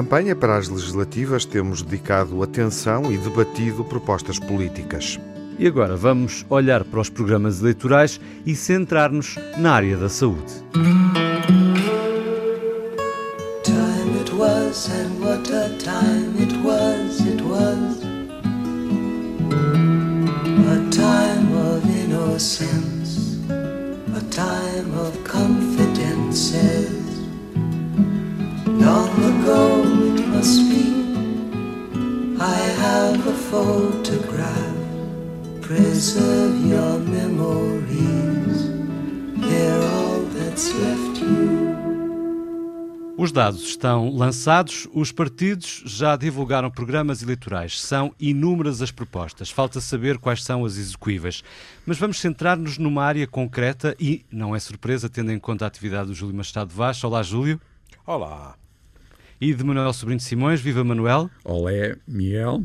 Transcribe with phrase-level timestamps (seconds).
[0.00, 5.20] campanha para as legislativas, temos dedicado atenção e debatido propostas políticas.
[5.58, 10.64] E agora vamos olhar para os programas eleitorais e centrar-nos na área da saúde.
[13.62, 14.16] Time
[29.36, 29.89] it
[32.42, 34.48] I have a photograph.
[35.60, 38.70] Preserve your memories.
[39.36, 41.76] They're all that's left you.
[43.18, 47.78] Os dados estão lançados, os partidos já divulgaram programas eleitorais.
[47.78, 49.50] São inúmeras as propostas.
[49.50, 51.44] Falta saber quais são as execuíveis.
[51.84, 56.08] Mas vamos centrar-nos numa área concreta e não é surpresa, tendo em conta a atividade
[56.08, 57.04] do Júlio Machado Vaz.
[57.04, 57.60] Olá, Júlio.
[58.06, 58.56] Olá
[59.40, 60.60] e de Manuel Sobrinho Simões.
[60.60, 61.30] Viva Manuel.
[61.44, 62.64] Olé, Miel.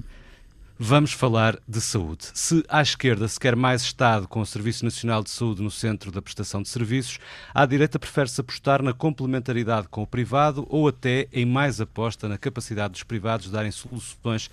[0.78, 2.28] Vamos falar de saúde.
[2.34, 6.12] Se à esquerda se quer mais Estado com o Serviço Nacional de Saúde no centro
[6.12, 7.18] da prestação de serviços,
[7.54, 12.38] à direita prefere-se apostar na complementaridade com o privado ou até em mais aposta na
[12.38, 14.50] capacidade dos privados de darem soluções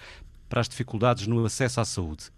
[0.48, 2.30] para as dificuldades no acesso à saúde.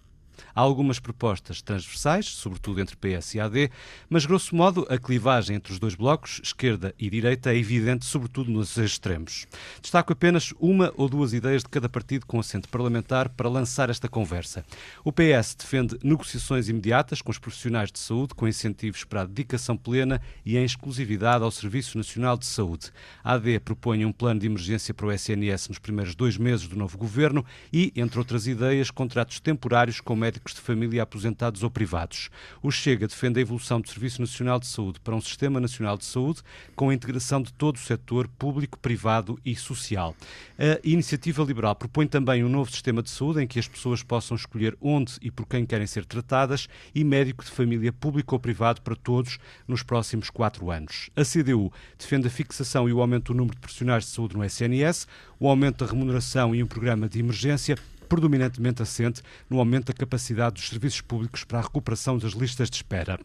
[0.54, 3.70] Há algumas propostas transversais, sobretudo entre PS e AD,
[4.08, 8.50] mas, grosso modo, a clivagem entre os dois blocos, esquerda e direita, é evidente, sobretudo
[8.50, 9.46] nos extremos.
[9.80, 14.08] Destaco apenas uma ou duas ideias de cada partido com assento parlamentar para lançar esta
[14.08, 14.64] conversa.
[15.04, 19.76] O PS defende negociações imediatas com os profissionais de saúde, com incentivos para a dedicação
[19.76, 22.90] plena e em exclusividade ao Serviço Nacional de Saúde.
[23.22, 26.76] A AD propõe um plano de emergência para o SNS nos primeiros dois meses do
[26.76, 32.30] novo governo e, entre outras ideias, contratos temporários com médicos de família aposentados ou privados.
[32.62, 36.06] O Chega defende a evolução do Serviço Nacional de Saúde para um Sistema Nacional de
[36.06, 36.40] Saúde
[36.74, 40.16] com a integração de todo o setor público, privado e social.
[40.58, 44.34] A Iniciativa Liberal propõe também um novo sistema de saúde em que as pessoas possam
[44.34, 48.80] escolher onde e por quem querem ser tratadas e médico de família público ou privado
[48.80, 49.38] para todos
[49.68, 51.10] nos próximos quatro anos.
[51.14, 54.42] A CDU defende a fixação e o aumento do número de profissionais de saúde no
[54.42, 55.06] SNS,
[55.38, 57.76] o aumento da remuneração e um programa de emergência
[58.14, 62.76] predominantemente assente no aumento da capacidade dos serviços públicos para a recuperação das listas de
[62.76, 63.18] espera.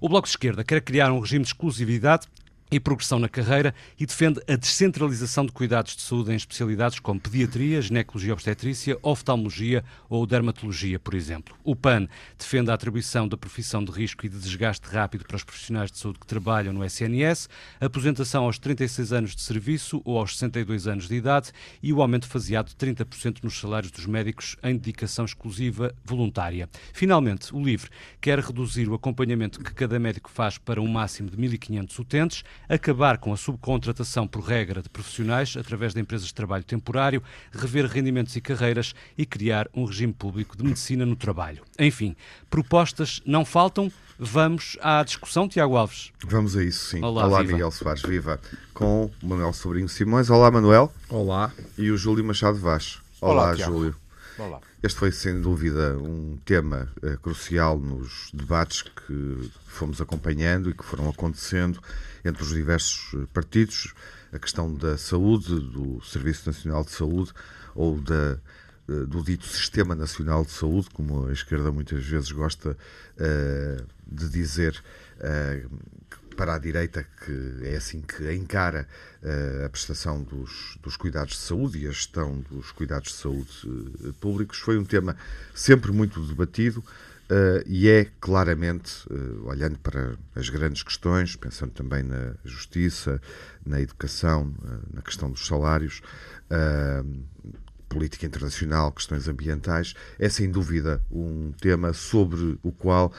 [0.00, 2.26] O Bloco de Esquerda quer criar um regime de exclusividade
[2.70, 7.20] e progressão na carreira e defende a descentralização de cuidados de saúde em especialidades como
[7.20, 11.54] pediatria, ginecologia obstetrícia, oftalmologia ou dermatologia, por exemplo.
[11.64, 12.06] O PAN
[12.38, 15.98] defende a atribuição da profissão de risco e de desgaste rápido para os profissionais de
[15.98, 17.48] saúde que trabalham no SNS,
[17.80, 22.26] aposentação aos 36 anos de serviço ou aos 62 anos de idade e o aumento
[22.26, 26.68] faseado de 30% nos salários dos médicos em dedicação exclusiva voluntária.
[26.92, 31.36] Finalmente, o LIVRE quer reduzir o acompanhamento que cada médico faz para um máximo de
[31.36, 36.64] 1.500 utentes, acabar com a subcontratação por regra de profissionais através de empresas de trabalho
[36.64, 37.22] temporário,
[37.52, 41.62] rever rendimentos e carreiras e criar um regime público de medicina no trabalho.
[41.78, 42.16] Enfim,
[42.48, 43.90] propostas não faltam.
[44.18, 46.12] Vamos à discussão, Tiago Alves.
[46.26, 47.02] Vamos a isso, sim.
[47.02, 48.38] Olá, Olá Miguel Soares, viva.
[48.74, 50.28] Com o Manuel Sobrinho Simões.
[50.28, 50.92] Olá, Manuel.
[51.08, 51.50] Olá.
[51.78, 52.98] E o Júlio Machado Vaz.
[53.20, 53.96] Olá, Olá Júlio.
[54.40, 54.58] Olá.
[54.82, 60.82] Este foi, sem dúvida, um tema uh, crucial nos debates que fomos acompanhando e que
[60.82, 61.78] foram acontecendo
[62.24, 63.92] entre os diversos eh, partidos.
[64.32, 67.32] A questão da saúde, do Serviço Nacional de Saúde
[67.74, 68.38] ou da,
[68.88, 74.26] uh, do dito Sistema Nacional de Saúde, como a esquerda muitas vezes gosta uh, de
[74.30, 74.82] dizer
[76.40, 78.88] para a direita, que é assim que encara
[79.22, 83.50] uh, a prestação dos, dos, cuidados de saúde e a gestão dos cuidados de saúde
[83.66, 85.14] uh, públicos, foi um tema
[85.54, 86.80] sempre muito debatido.
[86.80, 89.06] Uh, e é claramente,
[89.44, 93.20] olhando para as grandes questões, pensando também na justiça,
[93.64, 94.52] na educação,
[94.94, 96.00] na questão dos salários,
[97.88, 103.12] política internacional, questões ambientais, é sem dúvida um tema sobre o qual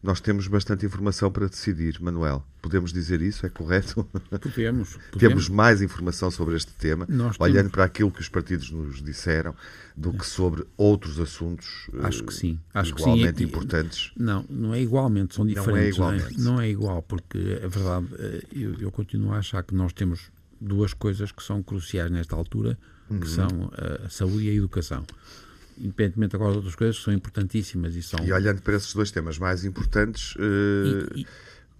[0.00, 2.44] nós temos bastante informação para decidir, Manuel.
[2.62, 3.44] Podemos dizer isso?
[3.44, 4.04] É correto?
[4.04, 4.96] Podemos.
[5.10, 5.18] podemos.
[5.18, 7.72] Temos mais informação sobre este tema, Nós olhando temos...
[7.72, 9.54] para aquilo que os partidos nos disseram,
[9.96, 12.60] do que sobre outros assuntos Acho que sim.
[12.72, 13.44] Acho igualmente que sim.
[13.44, 14.12] importantes.
[14.16, 15.98] Não, não é igualmente, são diferentes.
[15.98, 16.38] Não é, igualmente.
[16.38, 19.74] Não é, não é igual, porque a verdade, eh, eu, eu, continuo a achar que
[19.74, 20.30] nós temos
[20.60, 22.78] duas coisas que são cruciais nesta altura,
[23.08, 23.24] que uhum.
[23.24, 23.70] são
[24.04, 25.04] a saúde e a educação
[25.80, 28.24] independentemente agora de outras coisas que são importantíssimas e são.
[28.24, 31.26] E olhando para esses dois temas mais importantes, uh, e, e...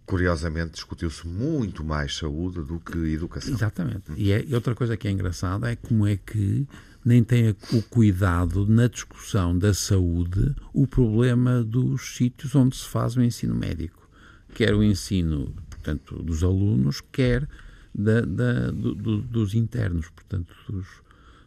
[0.07, 3.53] curiosamente discutiu-se muito mais saúde do que educação.
[3.53, 4.13] Exatamente.
[4.17, 6.67] E, é, e outra coisa que é engraçada é como é que
[7.05, 13.17] nem tem o cuidado na discussão da saúde o problema dos sítios onde se faz
[13.17, 14.09] o ensino médico,
[14.55, 17.49] quer o ensino, portanto, dos alunos, quer
[17.95, 20.87] da, da, do, do, dos internos, portanto, dos,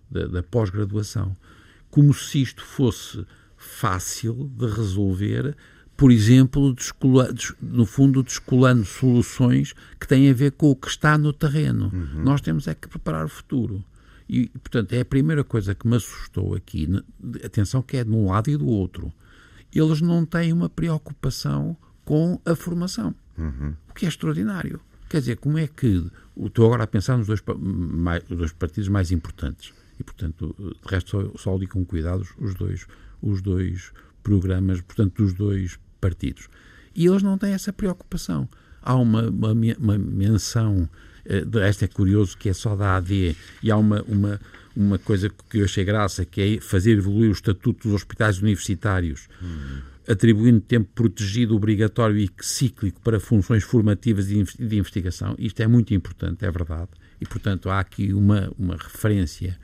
[0.09, 1.35] da, da pós-graduação.
[1.91, 3.25] Como se isto fosse
[3.57, 5.55] fácil de resolver,
[5.95, 6.75] por exemplo,
[7.61, 11.91] no fundo, descolando soluções que têm a ver com o que está no terreno.
[11.93, 12.23] Uhum.
[12.23, 13.83] Nós temos é que preparar o futuro.
[14.27, 16.87] E, portanto, é a primeira coisa que me assustou aqui.
[17.45, 19.13] Atenção, que é de um lado e do outro.
[19.71, 23.75] Eles não têm uma preocupação com a formação, uhum.
[23.89, 24.79] o que é extraordinário.
[25.07, 26.09] Quer dizer, como é que.
[26.35, 29.73] Estou agora a pensar nos dois, mais, dois partidos mais importantes.
[30.01, 32.87] E, portanto, de resto, só, só li com cuidado os dois,
[33.21, 33.91] os dois
[34.23, 36.49] programas, portanto, dos dois partidos.
[36.95, 38.49] E eles não têm essa preocupação.
[38.81, 40.89] Há uma, uma, uma menção,
[41.23, 44.41] eh, esta é curioso, que é só da AD, e há uma, uma,
[44.75, 49.29] uma coisa que eu achei graça, que é fazer evoluir o estatuto dos hospitais universitários.
[49.39, 55.35] Uhum atribuindo tempo protegido obrigatório e cíclico para funções formativas e de investigação.
[55.37, 56.89] Isto é muito importante, é verdade.
[57.19, 59.57] E, portanto, há aqui uma, uma referência.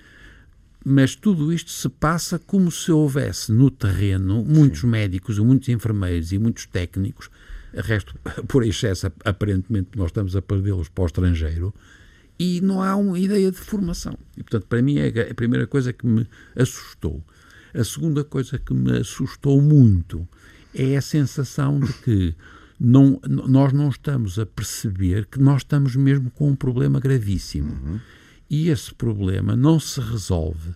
[0.90, 4.88] Mas tudo isto se passa como se houvesse no terreno muitos Sim.
[4.88, 7.30] médicos, muitos enfermeiros e muitos técnicos,
[7.74, 8.16] resto,
[8.48, 11.74] por excesso, aparentemente, nós estamos a perdê-los para o estrangeiro,
[12.40, 14.18] e não há uma ideia de formação.
[14.38, 16.26] E, portanto, para mim é a primeira coisa que me
[16.56, 17.22] assustou.
[17.74, 20.26] A segunda coisa que me assustou muito
[20.74, 22.36] é a sensação de que
[22.80, 27.74] não, nós não estamos a perceber que nós estamos mesmo com um problema gravíssimo.
[27.74, 28.00] Uhum.
[28.50, 30.72] E esse problema não se resolve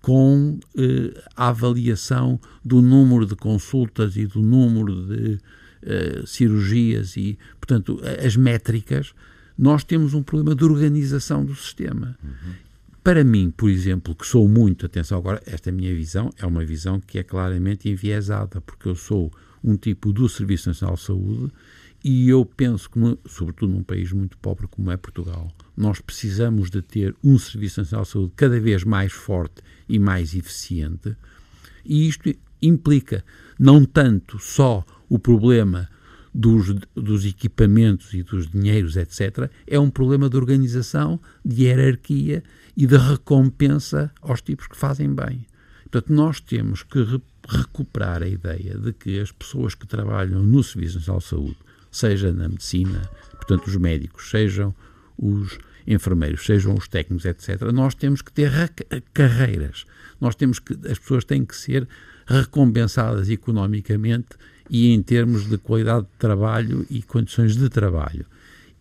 [0.00, 5.38] com eh, a avaliação do número de consultas e do número de
[5.82, 9.14] eh, cirurgias e, portanto, as métricas.
[9.58, 12.18] Nós temos um problema de organização do sistema.
[12.22, 12.52] Uhum.
[13.02, 17.00] Para mim, por exemplo, que sou muito, atenção agora, esta minha visão é uma visão
[17.00, 21.52] que é claramente enviesada, porque eu sou um tipo do Serviço Nacional de Saúde
[22.02, 22.98] e eu penso que,
[23.28, 28.04] sobretudo num país muito pobre como é Portugal, nós precisamos de ter um Serviço Nacional
[28.04, 31.16] de Saúde cada vez mais forte e mais eficiente.
[31.84, 33.24] E isto implica
[33.58, 35.88] não tanto só o problema
[36.36, 42.44] dos, dos equipamentos e dos dinheiros, etc., é um problema de organização, de hierarquia
[42.76, 45.46] e de recompensa aos tipos que fazem bem.
[45.84, 50.64] Portanto, nós temos que re recuperar a ideia de que as pessoas que trabalham no
[50.64, 51.56] Serviço Nacional de Saúde,
[51.96, 54.74] seja na medicina, portanto, os médicos, sejam
[55.16, 58.50] os enfermeiros, sejam os técnicos, etc., nós temos que ter
[59.14, 59.84] carreiras.
[60.20, 61.86] Nós temos que, as pessoas têm que ser
[62.26, 64.30] recompensadas economicamente
[64.68, 68.26] e em termos de qualidade de trabalho e condições de trabalho.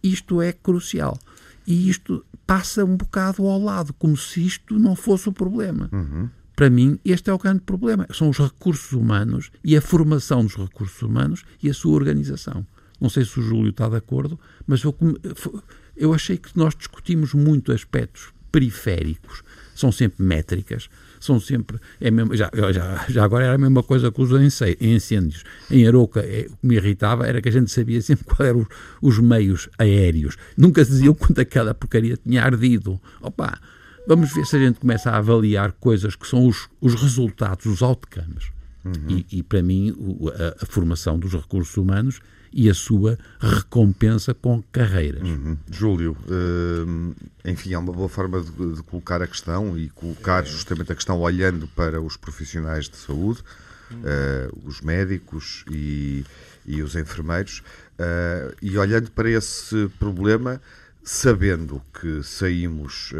[0.01, 1.19] Isto é crucial.
[1.67, 5.89] E isto passa um bocado ao lado, como se isto não fosse o problema.
[5.91, 6.29] Uhum.
[6.55, 8.07] Para mim, este é o grande problema.
[8.13, 12.65] São os recursos humanos e a formação dos recursos humanos e a sua organização.
[12.99, 14.95] Não sei se o Júlio está de acordo, mas eu,
[15.95, 19.43] eu achei que nós discutimos muito aspectos periféricos.
[19.75, 20.89] São sempre métricas,
[21.19, 21.77] são sempre.
[21.99, 24.31] É mesmo, já, já, já agora era a mesma coisa que os
[24.79, 25.43] incêndios.
[25.69, 28.61] Em Aroca, é, o que me irritava era que a gente sabia sempre quais eram
[29.01, 30.37] os, os meios aéreos.
[30.55, 33.01] Nunca se dizia o quanto aquela porcaria tinha ardido.
[33.21, 33.59] Opa,
[34.07, 37.81] vamos ver se a gente começa a avaliar coisas que são os, os resultados, os
[37.81, 38.45] outcomes.
[38.85, 38.93] Uhum.
[39.09, 42.21] E, e, para mim, o, a, a formação dos recursos humanos
[42.55, 45.21] e a sua recompensa com carreiras.
[45.21, 45.57] Uhum.
[45.69, 50.89] Júlio, uh, enfim, é uma boa forma de, de, colocar a questão e colocar justamente
[50.89, 53.41] a questão olhando para os profissionais de saúde,
[53.91, 56.23] uh, os médicos e,
[56.65, 57.61] e os enfermeiros,
[57.99, 60.61] uh, e olhando para esse problema
[61.07, 63.13] sabendo que saímos,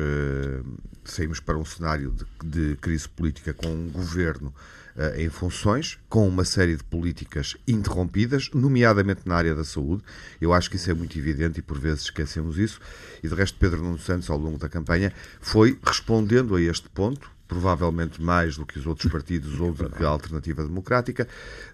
[1.04, 4.85] saímos para um cenário de, de crise política com um governo uh,
[5.18, 10.04] em funções, com uma série de políticas interrompidas, nomeadamente na área da saúde.
[10.40, 12.80] Eu acho que isso é muito evidente e por vezes esquecemos isso.
[13.22, 15.12] E de resto, Pedro Nuno Santos, ao longo da campanha,
[15.42, 20.04] foi respondendo a este ponto, provavelmente mais do que os outros partidos ou do que
[20.04, 21.28] a Alternativa Democrática,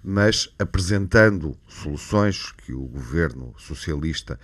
[0.03, 4.39] mas apresentando soluções que o governo socialista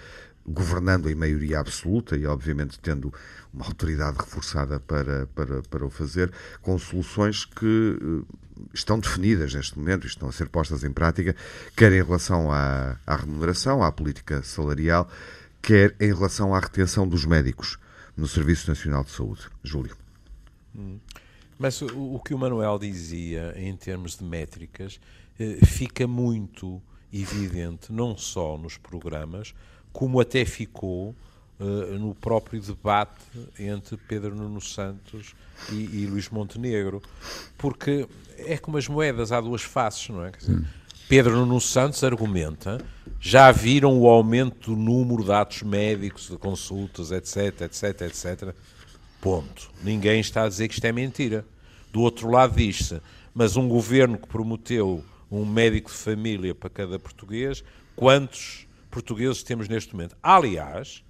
[0.45, 3.13] governando em maioria absoluta e, obviamente, tendo
[3.53, 6.31] uma autoridade reforçada para, para, para o fazer,
[6.61, 11.35] com soluções que eh, estão definidas neste momento e estão a ser postas em prática,
[11.75, 15.09] quer em relação à, à remuneração, à política salarial,
[15.61, 17.77] quer em relação à retenção dos médicos
[18.15, 19.41] no Serviço Nacional de Saúde.
[19.63, 19.95] Júlio.
[20.75, 20.99] Hum.
[21.59, 24.99] Mas o, que o Manuel dizia em termos de métricas
[25.39, 29.55] eh, fica muito evidente, não só nos programas,
[29.91, 31.15] como até ficou
[31.59, 33.25] uh, no próprio debate
[33.59, 35.35] entre Pedro Nuno Santos
[35.71, 37.01] e, e Luís Montenegro,
[37.57, 40.31] porque é como as moedas, há duas faces, não é?
[40.31, 40.63] Dizer,
[41.09, 42.83] Pedro Nuno Santos argumenta
[43.19, 48.55] já viram o aumento do número de atos médicos, de consultas, etc, etc, etc.
[49.21, 49.71] Ponto.
[49.81, 51.45] Ninguém está a dizer que isto é mentira.
[51.91, 53.01] Do outro lado diz-se,
[53.33, 57.63] mas um governo que prometeu um médico de família para cada português,
[57.95, 60.15] quantos portugueses temos neste momento?
[60.21, 61.03] Aliás,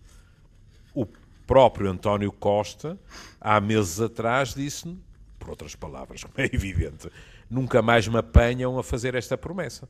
[1.48, 3.00] próprio António Costa,
[3.39, 4.96] há meses atrás, disse
[5.39, 7.10] por outras palavras, como é evidente,
[7.50, 9.88] nunca mais me apanham a fazer esta promessa.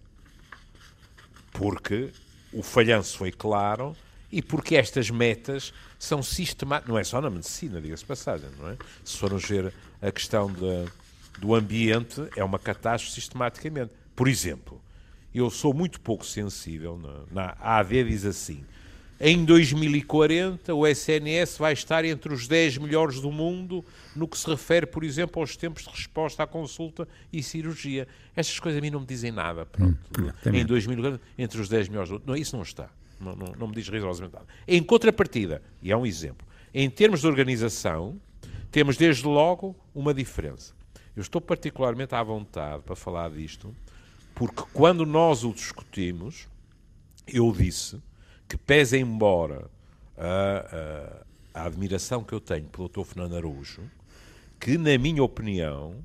[1.51, 2.11] Porque
[2.53, 3.95] o falhanço foi claro
[4.31, 6.89] e porque estas metas são sistemáticas.
[6.89, 8.77] Não é só na medicina, diga-se passagem, não é?
[9.03, 10.85] Se formos ver a questão de,
[11.39, 13.93] do ambiente, é uma catástrofe sistematicamente.
[14.15, 14.79] Por exemplo,
[15.33, 16.97] eu sou muito pouco sensível,
[17.31, 18.63] na, na AD diz assim,
[19.19, 23.83] em 2040, o SNS vai estar entre os 10 melhores do mundo
[24.15, 28.07] no que se refere, por exemplo, aos tempos de resposta à consulta e cirurgia.
[28.35, 29.65] Estas coisas a mim não me dizem nada.
[29.65, 29.97] Pronto.
[30.19, 32.23] Hum, em 2040, entre os 10 melhores do mundo.
[32.27, 32.89] Não, isso não está.
[33.19, 34.45] Não, não, não me diz rigorosamente nada.
[34.67, 38.21] Em contrapartida, e é um exemplo, em termos de organização,
[38.71, 40.75] temos desde logo uma diferença.
[41.15, 43.75] Eu estou particularmente à vontade para falar disto,
[44.35, 46.47] porque quando nós o discutimos,
[47.27, 47.99] eu disse
[48.47, 49.69] que pese embora
[50.17, 51.23] a,
[51.53, 53.03] a, a, admiração que eu tenho pelo Dr.
[53.03, 53.81] Fernando Araújo,
[54.59, 55.95] que, na minha opinião,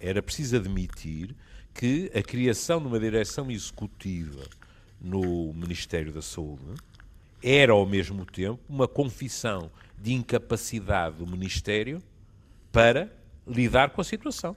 [0.00, 1.34] era preciso admitir
[1.72, 4.44] que a criação de uma direção executiva
[5.00, 6.74] no Ministério da Saúde
[7.42, 12.02] era, ao mesmo tempo, uma confissão de incapacidade do Ministério
[12.70, 13.10] para
[13.46, 14.56] lidar com a situação.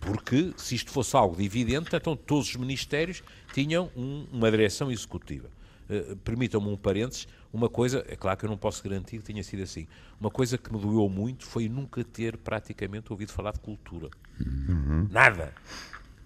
[0.00, 5.48] Porque, se isto fosse algo evidente, então todos os ministérios tinham um, uma direção executiva.
[5.88, 9.42] Eh, permitam-me um parênteses, uma coisa, é claro que eu não posso garantir que tenha
[9.44, 9.86] sido assim,
[10.20, 14.08] uma coisa que me doeu muito foi nunca ter praticamente ouvido falar de cultura.
[14.40, 15.06] Uhum.
[15.10, 15.54] Nada.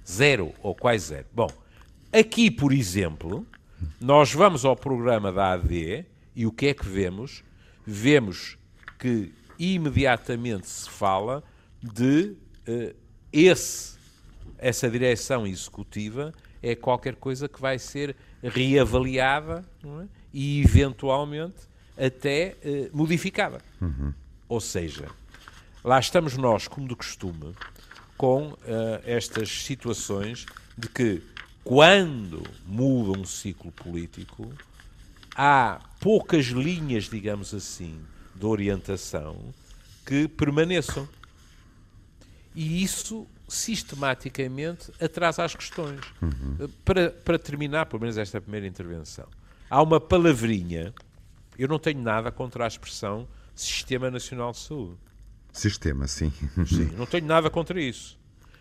[0.08, 1.26] Zero, ou quase zero.
[1.32, 1.50] Bom,
[2.10, 3.46] aqui, por exemplo,
[4.00, 7.44] nós vamos ao programa da AD e o que é que vemos?
[7.86, 8.56] Vemos
[8.98, 11.44] que imediatamente se fala
[11.82, 12.34] de
[12.66, 12.96] uh,
[13.30, 13.98] esse,
[14.56, 20.06] essa direção executiva é qualquer coisa que vai ser reavaliada é?
[20.32, 23.60] e, eventualmente, até eh, modificada.
[23.80, 24.14] Uhum.
[24.48, 25.06] Ou seja,
[25.84, 27.54] lá estamos nós, como de costume,
[28.16, 28.56] com uh,
[29.04, 30.44] estas situações
[30.76, 31.22] de que,
[31.62, 34.52] quando muda um ciclo político,
[35.34, 37.98] há poucas linhas, digamos assim,
[38.34, 39.36] de orientação
[40.04, 41.08] que permaneçam.
[42.54, 46.00] E isso sistematicamente atrasa as questões.
[46.22, 46.68] Uhum.
[46.84, 49.26] Para, para terminar, pelo menos esta primeira intervenção,
[49.68, 50.94] há uma palavrinha,
[51.58, 54.98] eu não tenho nada contra a expressão Sistema Nacional de Saúde.
[55.52, 56.32] Sistema, sim.
[56.66, 58.18] Sim, não tenho nada contra isso.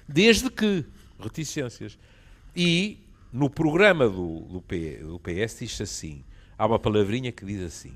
[0.07, 0.83] Desde que,
[1.19, 1.97] reticências.
[2.55, 2.99] E
[3.31, 6.23] no programa do, do, P, do PS diz assim,
[6.57, 7.93] há uma palavrinha que diz assim,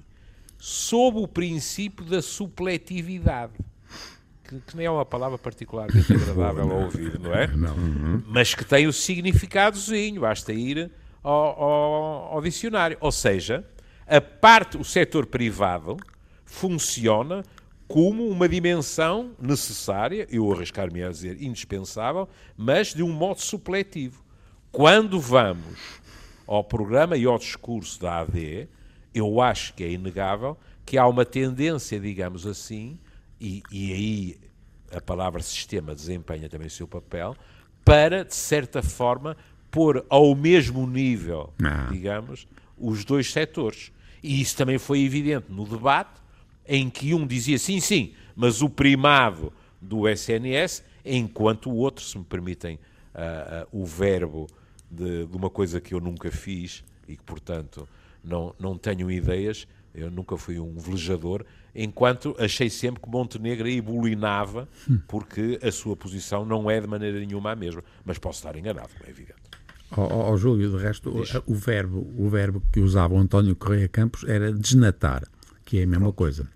[0.59, 3.53] sob o princípio da supletividade
[4.61, 7.47] que, que nem é uma palavra particularmente agradável a ouvir, não é?
[7.47, 7.75] Não.
[7.75, 8.23] Uhum.
[8.27, 10.91] Mas que tem o significadozinho, basta ir
[11.21, 12.97] ao, ao, ao dicionário.
[12.99, 13.65] Ou seja,
[14.05, 15.97] a parte, o setor privado
[16.45, 17.43] funciona
[17.87, 24.23] como uma dimensão necessária, eu arriscar-me a dizer indispensável, mas de um modo supletivo.
[24.71, 26.01] Quando vamos
[26.47, 28.67] ao programa e ao discurso da AD,
[29.13, 32.97] eu acho que é inegável que há uma tendência, digamos assim,
[33.43, 34.37] e, e aí
[34.95, 37.35] a palavra sistema desempenha também o seu papel,
[37.83, 39.35] para, de certa forma,
[39.69, 41.89] pôr ao mesmo nível, ah.
[41.91, 42.47] digamos,
[42.77, 43.91] os dois setores.
[44.23, 46.21] E isso também foi evidente no debate,
[46.65, 52.17] em que um dizia sim, sim, mas o primado do SNS, enquanto o outro, se
[52.17, 52.75] me permitem
[53.13, 54.47] uh, uh, o verbo
[54.89, 57.89] de, de, uma coisa que eu nunca fiz e que, portanto,
[58.23, 61.45] não, não tenho ideias, eu nunca fui um velejador,
[61.75, 64.67] enquanto achei sempre que Montenegro ebulinava,
[65.07, 67.83] porque a sua posição não é de maneira nenhuma a mesma.
[68.05, 69.41] Mas posso estar enganado, é evidente.
[69.95, 73.55] Ó oh, oh, Júlio, de resto, o, o, verbo, o verbo que usava o António
[73.55, 75.23] Correia Campos era desnatar,
[75.63, 76.15] que é a mesma Pronto.
[76.15, 76.47] coisa.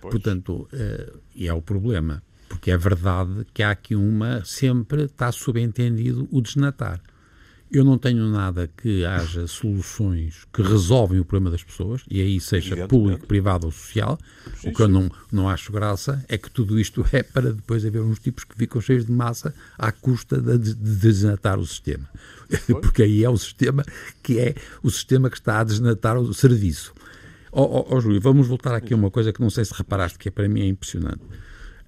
[0.00, 0.12] Pois.
[0.12, 5.32] Portanto, uh, e é o problema, porque é verdade que há aqui uma, sempre está
[5.32, 7.00] subentendido o desnatar.
[7.72, 12.38] Eu não tenho nada que haja soluções que resolvem o problema das pessoas, e aí
[12.38, 14.18] seja público, privado ou social.
[14.56, 17.84] Sim, o que eu não, não acho graça é que tudo isto é para depois
[17.86, 22.06] haver uns tipos que ficam cheios de massa à custa de, de desnatar o sistema.
[22.82, 23.82] Porque aí é o sistema
[24.22, 26.92] que é o sistema que está a desnatar o serviço.
[27.50, 29.72] Ó oh, oh, oh, Júlio, vamos voltar aqui a uma coisa que não sei se
[29.74, 31.22] reparaste, que é, para mim é impressionante.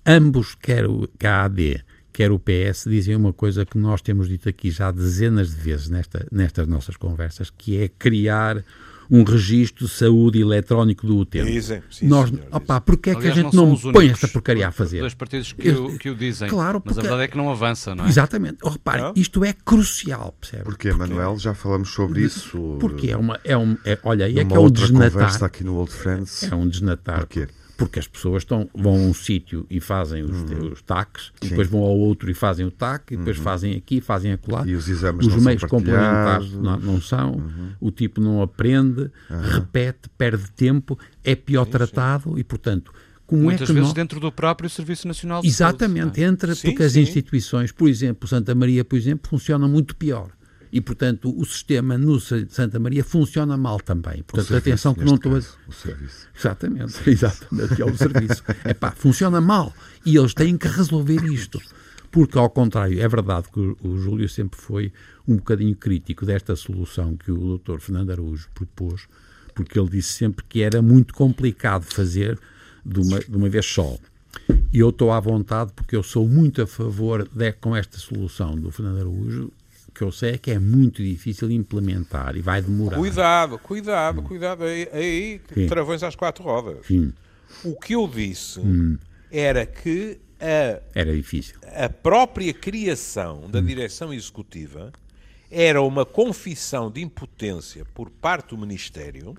[0.07, 4.29] Ambos, quer, o, quer a AD, quer o PS, dizem uma coisa que nós temos
[4.29, 8.65] dito aqui já dezenas de vezes nesta, nestas nossas conversas, que é criar
[9.11, 11.51] um registro de saúde eletrónico do utente.
[11.51, 14.29] Dizem, sim, Nós, senhor, opa, porque é que Aliás, a gente não não, põe esta
[14.29, 15.01] porcaria a fazer?
[15.01, 16.49] Dois partidos que, o, que o dizem.
[16.49, 18.09] Claro, mas a porque- verdade é que não avança, não é?
[18.09, 18.59] Exatamente.
[18.63, 19.13] Oh, repare, Não?
[19.17, 20.63] isto é crucial, percebe?
[20.65, 22.79] Porque, Manuel, já falamos sobre isso.
[22.81, 23.39] Porque é uma.
[23.45, 25.11] É um, é, olha, é que é um desnatar.
[25.13, 26.45] conversa aqui no Old Friends.
[26.45, 27.19] É um desnatar.
[27.19, 27.49] Porquê?
[27.77, 30.73] Porque as pessoas estão, vão a um sítio e fazem os, Uhum.
[30.73, 34.01] os taques, e depois vão ao outro e fazem o taque, e depois fazem aqui,
[34.01, 34.61] fazem acolá.
[34.63, 34.69] Uhum.
[34.69, 36.53] E os exames os não são meios complementares.
[36.53, 36.63] Uhum.
[36.63, 37.43] não, não são,
[37.81, 42.93] o tipo não aprende, repete, perde tempo, é pior tratado e, portanto,
[43.27, 43.95] como Muitas é que vezes nós...
[43.95, 46.23] dentro do próprio Serviço Nacional de Exatamente, Saúde.
[46.23, 46.27] é?
[46.27, 47.01] entra Sim, porque as sim.
[47.01, 50.29] instituições, por exemplo, Santa Maria, por exemplo, funciona muito pior.
[50.77, 54.25] E, portanto, o sistema no Sa- Santa Maria funciona mal também.
[54.25, 55.39] Portanto, serviço, atenção que não estou a...
[55.69, 56.27] O serviço.
[56.37, 58.43] Exatamente, exatamente, é o serviço.
[58.69, 59.73] Epá, funciona mal
[60.05, 61.63] e eles têm que resolver isto.
[62.11, 64.93] Porque, ao contrário, é verdade que o, o Júlio sempre foi
[65.29, 67.79] um bocadinho crítico desta solução que o Dr.
[67.79, 69.07] Fernando Araújo propôs,
[69.55, 72.37] porque ele disse sempre que era muito complicado fazer
[72.85, 73.97] de uma, de uma vez só.
[74.73, 78.57] E eu estou à vontade porque eu sou muito a favor de, com esta solução
[78.57, 79.53] do Fernando Araújo,
[79.95, 82.97] que eu sei é que é muito difícil implementar e vai demorar.
[82.97, 84.65] Cuidado, cuidado, cuidado.
[84.65, 85.67] Aí, aí Sim.
[85.67, 86.85] travões às quatro rodas.
[86.87, 87.13] Sim,
[87.65, 88.99] O que eu disse Hum.
[89.31, 91.55] era que a, era difícil.
[91.77, 94.93] a própria criação da direção executiva
[95.51, 99.37] era uma confissão de impotência por parte do Ministério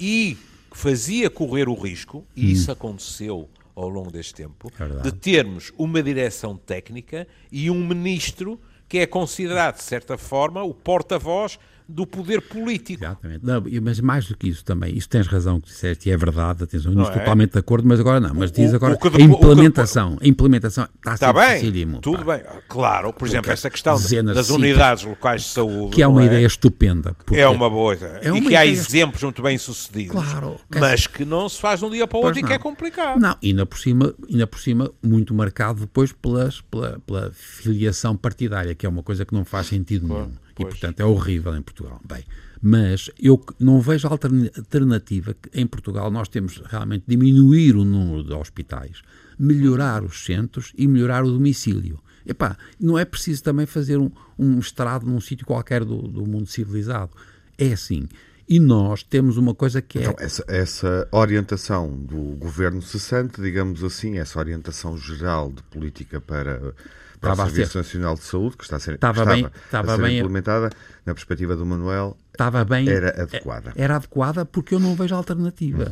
[0.00, 0.36] e
[0.72, 6.02] fazia correr o risco, e isso aconteceu ao longo deste tempo, É de termos uma
[6.02, 12.42] direção técnica e um ministro que é considerado, de certa forma, o porta-voz do poder
[12.42, 13.02] político.
[13.02, 13.44] Exatamente.
[13.44, 16.16] Não, e- mas mais do que isso também, isso tens razão que disseste e é
[16.16, 17.20] verdade, atenção, Não estou é?
[17.20, 18.34] totalmente de acordo, mas agora não.
[18.34, 22.24] Mas diz agora o a o que implementação, a implementação está a Está bem, tudo
[22.24, 22.36] pá.
[22.36, 22.46] bem.
[22.68, 25.94] Claro, por exemplo, Porque essa questão das de unidades locais de saúde.
[25.94, 27.16] Que é uma não ideia estupenda.
[27.32, 28.20] É uma boa ideia.
[28.22, 30.12] É e uma que há exemplos muito bem sucedidos.
[30.12, 30.56] Claro.
[30.78, 33.18] Mas que não se faz de um dia para o outro e que é complicado.
[33.18, 38.16] Não, e ainda por cima, ainda por cima muito marcado depois pelas, pela, pela filiação
[38.16, 40.30] partidária, que é uma coisa que não faz sentido nenhum.
[40.58, 40.74] E, pois.
[40.74, 42.00] portanto, é horrível em Portugal.
[42.06, 42.24] Bem,
[42.60, 48.24] mas eu não vejo alterna- alternativa que em Portugal nós temos realmente diminuir o número
[48.24, 49.02] de hospitais,
[49.38, 52.00] melhorar os centros e melhorar o domicílio.
[52.26, 56.46] Epá, não é preciso também fazer um, um estrado num sítio qualquer do, do mundo
[56.46, 57.12] civilizado.
[57.56, 58.06] É assim.
[58.46, 60.02] E nós temos uma coisa que é...
[60.02, 66.74] Então, essa, essa orientação do governo cessante, digamos assim, essa orientação geral de política para,
[67.20, 69.34] para Estava a o Serviço ser- Nacional de Saúde, que está a ser, Estava estava
[69.36, 70.70] bem- a estava ser bem- implementada,
[71.04, 72.88] na perspectiva do Manuel, estava bem.
[72.88, 73.72] era adequada.
[73.76, 75.90] Era adequada porque eu não vejo alternativa.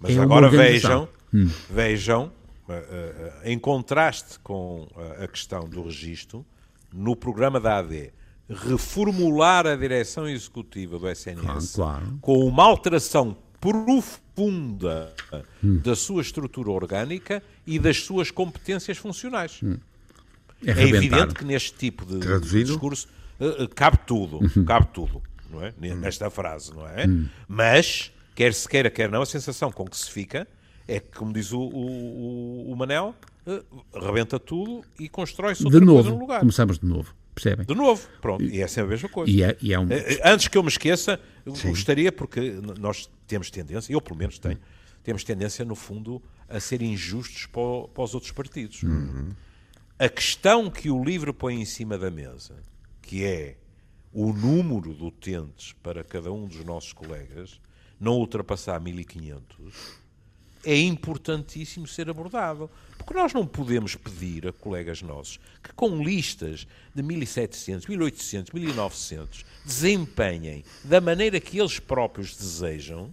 [0.00, 1.08] Mas É agora vejam,
[1.70, 2.32] vejam,
[2.68, 6.44] uh, uh, uh, em contraste com uh, a questão do registro,
[6.92, 8.12] no programa da AD,
[8.48, 12.18] reformular a direção executiva do SNS Claro, claro.
[12.20, 15.12] com uma alteração profunda
[15.62, 19.60] da sua estrutura orgânica e das suas competências funcionais.
[20.64, 22.18] É, É evidente que neste tipo de
[22.64, 23.08] discurso
[23.40, 24.64] eh, eh, cabe tudo, Uhum.
[24.64, 25.72] cabe tudo, não é?
[25.78, 27.04] Nesta frase, não é?
[27.46, 30.46] Mas, quer se queira, quer não, a sensação com que se fica
[30.86, 33.14] é que, como diz o, o, o Manel,
[33.46, 33.62] eh,
[33.94, 36.40] rebenta tudo e constrói-se outra De coisa no novo, lugar.
[36.40, 37.14] começamos de novo.
[37.34, 37.64] Percebem?
[37.64, 39.30] De novo, pronto, e é sempre a mesma coisa.
[39.30, 39.86] E é, e é um.
[40.24, 44.58] Antes que eu me esqueça, eu gostaria, porque nós temos tendência, eu pelo menos tenho,
[45.04, 48.80] temos tendência, no fundo, a ser injustos para, para os outros partidos.
[49.98, 52.54] A questão que o livro põe em cima da mesa,
[53.02, 53.56] que é
[54.12, 57.60] o número de utentes para cada um dos nossos colegas,
[57.98, 59.98] não ultrapassar 1500,
[60.64, 62.70] é importantíssimo ser abordado.
[62.96, 69.44] Porque nós não podemos pedir a colegas nossos que com listas de 1700, 1800, 1900
[69.64, 73.12] desempenhem da maneira que eles próprios desejam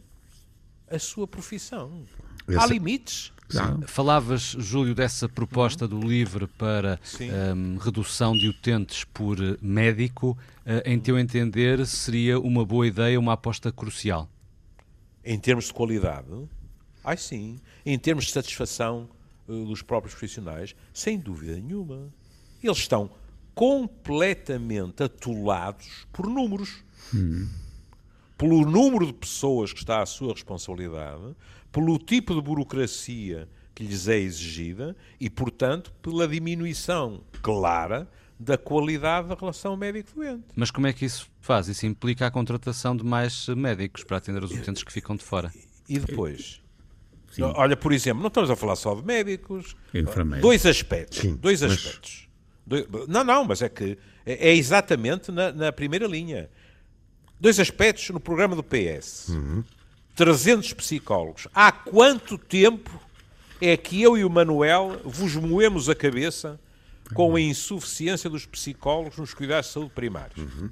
[0.90, 2.06] a sua profissão.
[2.48, 3.32] Há Esse- limites.
[3.48, 3.84] Claro.
[3.88, 7.00] Falavas, Júlio, dessa proposta do LIVRE para
[7.56, 10.38] hum, redução de utentes por eh, médico.
[10.66, 14.28] Eh, em teu entender, seria uma boa ideia, uma aposta crucial?
[15.24, 16.28] Em termos de qualidade,
[17.04, 17.60] ai sim.
[17.86, 19.08] Em termos de satisfação
[19.48, 22.12] eh, dos próprios profissionais, sem dúvida nenhuma.
[22.64, 23.12] Eles estão
[23.54, 26.84] completamente atolados por números.
[28.38, 31.36] Pelo número de pessoas que está à sua responsabilidade,
[31.72, 39.28] pelo tipo de burocracia que lhes é exigida e, portanto, pela diminuição clara da qualidade
[39.28, 40.44] da relação médico-doente.
[40.56, 41.68] Mas como é que isso faz?
[41.68, 45.52] Isso implica a contratação de mais médicos para atender os utentes que ficam de fora.
[45.88, 46.62] E depois?
[47.32, 47.44] Sim.
[47.44, 49.76] Olha, por exemplo, não estamos a falar só de médicos.
[49.94, 50.42] Enfermeiros.
[50.42, 51.20] Dois aspectos.
[51.20, 51.74] Sim, dois mas...
[51.74, 52.30] aspectos.
[53.08, 56.50] Não, não, mas é que é, é exatamente na, na, primeira linha.
[57.40, 59.30] Dois aspectos no programa do PS.
[59.30, 59.64] Uhum.
[60.16, 61.48] 300 psicólogos.
[61.54, 62.90] Há quanto tempo
[63.62, 66.60] é que eu e o Manuel vos moemos a cabeça
[67.14, 70.38] com a insuficiência dos psicólogos nos cuidados de saúde primários?
[70.38, 70.70] Uhum.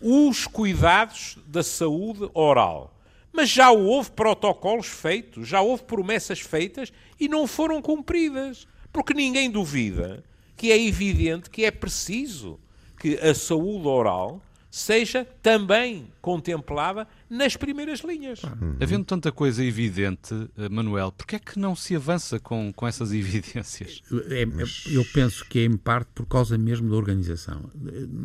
[0.00, 2.96] Os cuidados da saúde oral.
[3.32, 8.66] Mas já houve protocolos feitos, já houve promessas feitas e não foram cumpridas.
[8.92, 10.24] Porque ninguém duvida
[10.56, 12.58] que é evidente que é preciso
[12.98, 18.42] que a saúde oral seja também contemplada nas primeiras linhas.
[18.44, 18.76] Uhum.
[18.80, 23.12] Havendo tanta coisa evidente, eh, Manuel, porquê é que não se avança com, com essas
[23.12, 24.00] evidências?
[24.30, 27.68] É, é, eu penso que é em parte por causa mesmo da organização.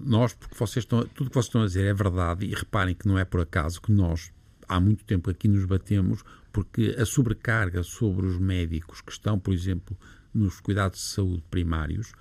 [0.06, 3.08] Nós, porque vocês estão, tudo que vocês estão a dizer é verdade, e reparem que
[3.08, 4.32] não é por acaso que nós,
[4.68, 9.54] há muito tempo aqui nos batemos, porque a sobrecarga sobre os médicos que estão, por
[9.54, 9.98] exemplo,
[10.34, 12.14] nos cuidados de saúde primários,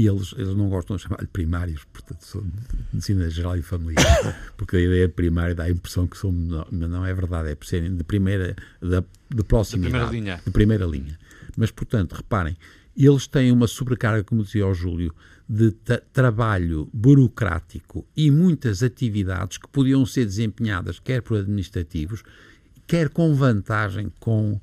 [0.00, 2.48] e eles, eles não gostam de chamar-lhe primários, portanto, são de
[2.90, 6.66] medicina geral e familiar, porque a ideia de primária dá a impressão que são, não,
[6.70, 10.40] não é verdade, é por serem de primeira, da, de de primeira linha.
[10.42, 11.18] De primeira linha.
[11.54, 12.56] Mas, portanto, reparem,
[12.96, 15.14] eles têm uma sobrecarga, como dizia o Júlio,
[15.46, 15.70] de
[16.14, 22.22] trabalho burocrático e muitas atividades que podiam ser desempenhadas quer por administrativos,
[22.86, 24.58] quer com vantagem com,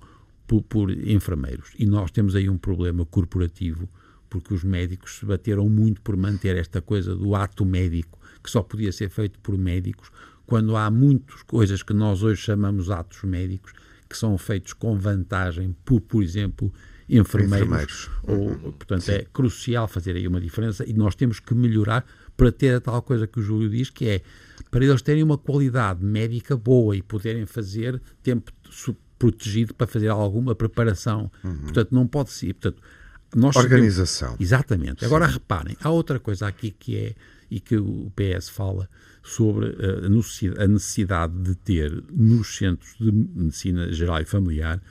[0.48, 1.74] por, por enfermeiros.
[1.78, 3.88] E nós temos aí um problema corporativo
[4.30, 8.62] porque os médicos se bateram muito por manter esta coisa do ato médico, que só
[8.62, 10.10] podia ser feito por médicos,
[10.46, 13.74] quando há muitas coisas que nós hoje chamamos atos médicos,
[14.10, 16.72] que são feitos com vantagem por, por exemplo,
[17.10, 17.68] enfermeiros.
[17.68, 18.10] enfermeiros.
[18.24, 18.72] Ou, uhum.
[18.72, 19.12] portanto, Sim.
[19.14, 23.02] é crucial fazer aí uma diferença e nós temos que melhorar para ter a tal
[23.02, 24.22] coisa que o Júlio diz, que é
[24.70, 28.52] para eles terem uma qualidade médica boa e poderem fazer tempo
[29.18, 31.32] protegido para fazer alguma preparação.
[31.44, 31.58] Uhum.
[31.64, 32.54] Portanto, não pode ser.
[32.54, 32.82] Portanto,
[33.36, 34.30] nós Organização.
[34.30, 35.06] Sabemos, exatamente.
[35.06, 37.16] Agora reparem, há outra coisa aqui que é,
[37.50, 38.90] e que o PS fala,
[39.24, 44.82] sobre eh, a necessidade de ter nos centros de medicina geral e familiar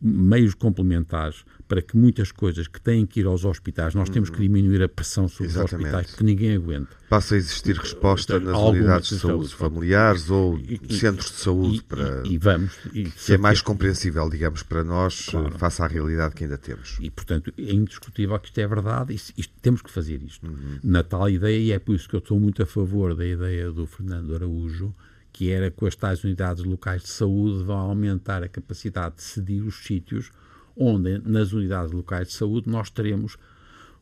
[0.00, 4.36] meios complementares para que muitas coisas que têm que ir aos hospitais, nós temos que
[4.36, 4.42] uhum.
[4.42, 5.74] diminuir a pressão sobre Exatamente.
[5.74, 6.96] os hospitais, que ninguém aguenta.
[7.10, 11.82] Passa a existir resposta nas unidades de saúde familiares ou e, centros de saúde e,
[11.82, 15.58] para e, vamos que é mais compreensível, digamos, para nós claro.
[15.58, 16.96] face à realidade que ainda temos.
[17.00, 19.14] E portanto é indiscutível que isto é verdade.
[19.14, 20.46] Isto, isto temos que fazer isto.
[20.46, 20.78] Uhum.
[20.82, 23.70] Na tal ideia e é por isso que eu estou muito a favor da ideia
[23.70, 24.94] do Fernando Araújo
[25.38, 29.62] que era com as tais unidades locais de saúde vão aumentar a capacidade de cedir
[29.62, 30.32] os sítios
[30.76, 33.36] onde nas unidades locais de saúde nós teremos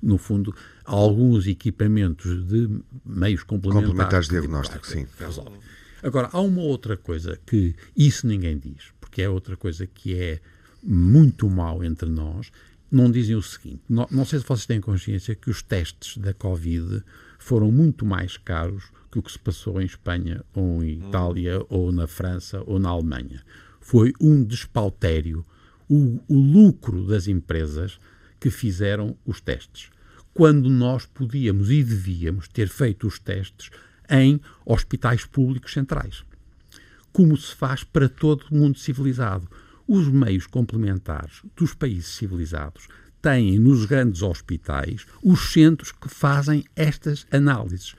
[0.02, 2.70] no fundo, alguns equipamentos de
[3.04, 3.90] meios complementares.
[3.90, 5.06] Complementares de diagnóstico, sim.
[6.02, 10.40] Agora, há uma outra coisa que isso ninguém diz, porque é outra coisa que é
[10.82, 12.50] muito mal entre nós.
[12.90, 16.32] Não dizem o seguinte: não, não sei se vocês têm consciência que os testes da
[16.32, 17.02] Covid
[17.38, 21.66] foram muito mais caros que o que se passou em Espanha, ou em Itália, hum.
[21.70, 23.42] ou na França, ou na Alemanha.
[23.80, 25.44] Foi um despautério
[25.88, 27.98] o, o lucro das empresas
[28.38, 29.88] que fizeram os testes.
[30.34, 33.70] Quando nós podíamos e devíamos ter feito os testes
[34.10, 36.22] em hospitais públicos centrais.
[37.10, 39.48] Como se faz para todo o mundo civilizado.
[39.88, 42.88] Os meios complementares dos países civilizados
[43.22, 47.94] têm nos grandes hospitais os centros que fazem estas análises.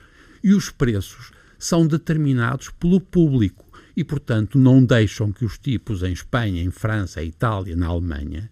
[0.48, 6.10] E os preços são determinados pelo público e, portanto, não deixam que os tipos em
[6.10, 8.48] Espanha, em França, em Itália, na Alemanha,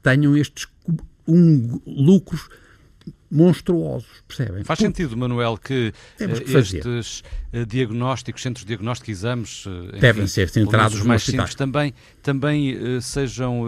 [0.00, 0.68] tenham estes
[1.26, 2.48] um, lucros
[3.28, 4.62] monstruosos, percebem?
[4.62, 10.22] Faz sentido, Manuel, que, eh, estes uh, diagnósticos, centros de diagnóstico e exames, uh, devem
[10.22, 13.64] enfim, ser centrados os mais simples, também, também uh, sejam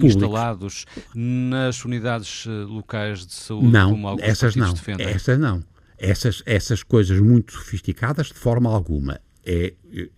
[0.00, 5.06] instalados nas unidades locais de saúde, não, como alguns essas não, defendem.
[5.06, 5.62] Essas não.
[5.98, 9.72] Essas, essas coisas muito sofisticadas, de forma alguma é,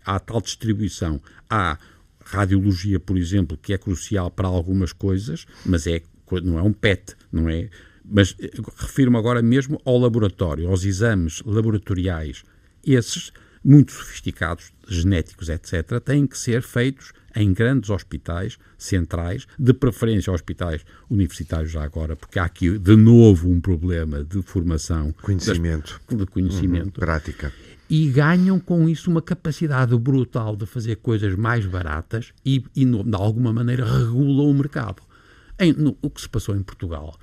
[0.05, 1.21] há tal distribuição.
[1.49, 1.79] Há
[2.25, 6.03] radiologia, por exemplo, que é crucial para algumas coisas, mas é,
[6.43, 7.71] não é um PET, não é?
[8.05, 12.43] Mas eh, refiro-me agora mesmo ao laboratório, aos exames laboratoriais.
[12.85, 13.33] Esses,
[13.65, 20.85] muito sofisticados, genéticos, etc., têm que ser feitos em grandes hospitais centrais, de preferência hospitais
[21.09, 25.13] universitários já agora, porque há aqui de novo um problema de formação.
[25.23, 26.01] Conhecimento.
[26.09, 26.99] Das, de conhecimento.
[26.99, 27.53] Uhum, prática
[27.91, 33.03] e ganham com isso uma capacidade brutal de fazer coisas mais baratas e, e no,
[33.03, 35.03] de alguma maneira, regulam o mercado.
[35.59, 37.19] Em, no, o que se passou em Portugal.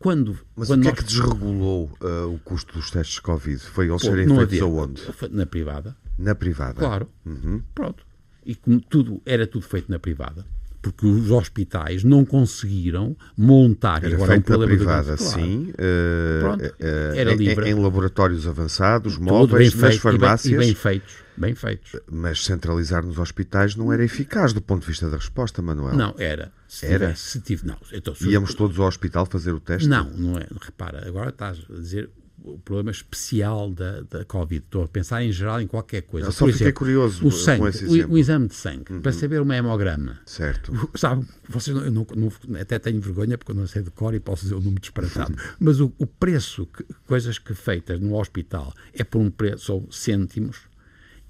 [0.00, 0.98] Quando, Mas quando o que nós...
[0.98, 3.60] é que desregulou uh, o custo dos testes Covid?
[3.60, 5.02] Foi eles serem feitos aonde?
[5.30, 5.96] Na privada.
[6.18, 6.80] Na privada?
[6.80, 7.08] Claro.
[7.24, 7.62] Uhum.
[7.72, 8.04] Pronto.
[8.44, 10.44] E como tudo era tudo feito na privada,
[10.82, 15.32] porque os hospitais não conseguiram montar era agora feito um na privada, claro.
[15.32, 17.68] sim, uh, Pronto, uh, era livre.
[17.68, 20.52] Em, em, laboratórios avançados, Tudo móveis, nas feito, farmácias.
[20.52, 22.00] E bem, e bem, feitos, bem feitos.
[22.10, 25.94] Mas centralizar nos hospitais não era eficaz do ponto de vista da resposta, Manuel.
[25.94, 26.50] Não, era.
[26.66, 27.06] Se era.
[27.06, 27.76] Tivesse, se tive, não.
[27.92, 29.88] Então, se Íamos todos ao hospital fazer o teste?
[29.88, 30.46] Não, não é.
[30.60, 32.10] Repara, agora estás a dizer
[32.44, 34.64] o problema especial da, da Covid.
[34.64, 36.28] Estou a pensar em geral em qualquer coisa.
[36.28, 39.00] Eu só Por fiquei exemplo, curioso o sangue, o, o, exame de sangue, uhum.
[39.00, 40.18] para saber uma hemograma.
[40.26, 40.72] Certo.
[40.96, 44.20] Sabe, vocês não, não, não, até tenho vergonha porque eu não sei de cor e
[44.20, 45.36] posso dizer o número disparatado.
[45.58, 49.86] Mas o, o preço, que, coisas que feitas no hospital, é por um preço, são
[49.90, 50.62] cêntimos,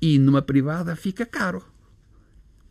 [0.01, 1.62] e numa privada fica caro.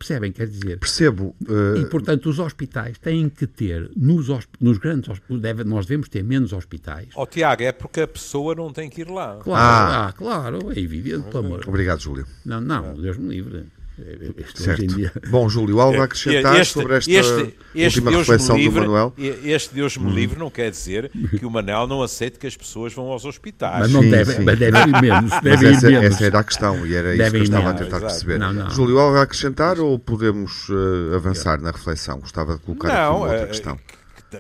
[0.02, 0.32] Percebem?
[0.32, 0.80] Quer dizer.
[0.80, 1.36] Percebo.
[1.48, 1.78] Uh...
[1.78, 4.28] E, portanto, os hospitais têm que ter, nos,
[4.60, 7.10] nos grandes deve, nós devemos ter menos hospitais.
[7.16, 9.38] Ó, oh, Tiago, é porque a pessoa não tem que ir lá.
[9.44, 10.08] Claro, ah.
[10.08, 11.64] ah claro, é evidente, pelo amor.
[11.68, 12.26] Obrigado, Júlio.
[12.44, 13.66] Não, não, Deus me livre.
[14.56, 14.88] Certo.
[14.88, 15.12] Dia...
[15.30, 18.92] Bom, Júlio, algo a acrescentar este, sobre esta este, este última Deus reflexão livre, do
[18.92, 19.14] Manuel?
[19.18, 20.14] Este Deus me hum.
[20.14, 23.80] livre não quer dizer que o Manuel não aceite que as pessoas vão aos hospitais.
[23.80, 25.42] Mas não devem, mas devem ir menos.
[25.42, 26.16] Devem essa, ir menos.
[26.16, 28.40] essa era a questão e era devem isso que eu estava a tentar perceber.
[28.40, 28.70] Não, não.
[28.70, 32.20] Júlio, algo a acrescentar ou podemos uh, avançar na reflexão?
[32.20, 33.80] Gostava de colocar não, aqui uma outra uh, questão.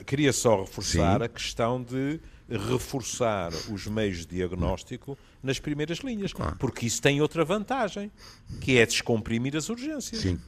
[0.06, 1.26] Queria só reforçar Sim.
[1.26, 6.56] a questão de reforçar os meios de diagnóstico nas primeiras linhas, claro.
[6.60, 8.12] porque isso tem outra vantagem,
[8.60, 10.22] que é descomprimir as urgências.
[10.22, 10.40] Sim.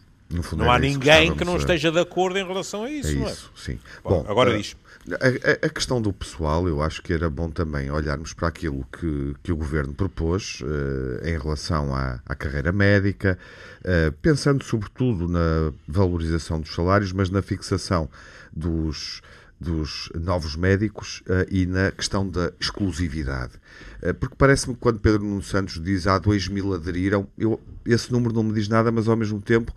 [0.55, 3.27] não há ninguém que, que não esteja de acordo em relação a isso, é não
[3.27, 3.35] é?
[3.55, 3.79] Sim.
[4.03, 4.75] Bom, Bom agora uh, diz.
[5.11, 9.35] A, a, questão do pessoal, eu acho que era bom também olharmos para aquilo que,
[9.43, 13.37] que o Governo propôs uh, em relação à, à carreira médica,
[13.79, 18.09] uh, pensando sobretudo na valorização dos salários, mas na fixação
[18.55, 19.21] dos,
[19.63, 23.53] dos novos médicos uh, e na questão da exclusividade.
[24.01, 28.11] Uh, porque parece-me que quando Pedro Nuno Santos diz há 2 mil aderiram, eu, esse
[28.11, 29.73] número não me diz nada, mas ao mesmo tempo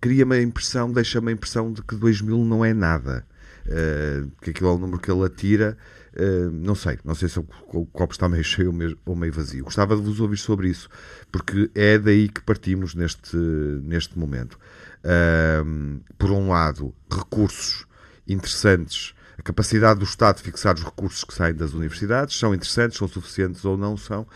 [0.00, 3.26] cria-me a impressão, deixa-me a impressão de que 2 mil não é nada.
[3.66, 5.76] Uh, que aquilo é o número que ele atira.
[6.14, 7.44] Uh, não sei, não sei se o,
[7.86, 9.64] copo está meio cheio ou meio vazio.
[9.64, 10.88] Gostava de vos ouvir sobre isso,
[11.30, 14.58] porque é daí que partimos neste, neste momento.
[15.04, 17.86] Uh, por um lado, recursos
[18.28, 19.14] interessantes.
[19.38, 23.06] A capacidade do Estado de fixar os recursos que saem das universidades são interessantes, são
[23.06, 24.26] suficientes ou não são,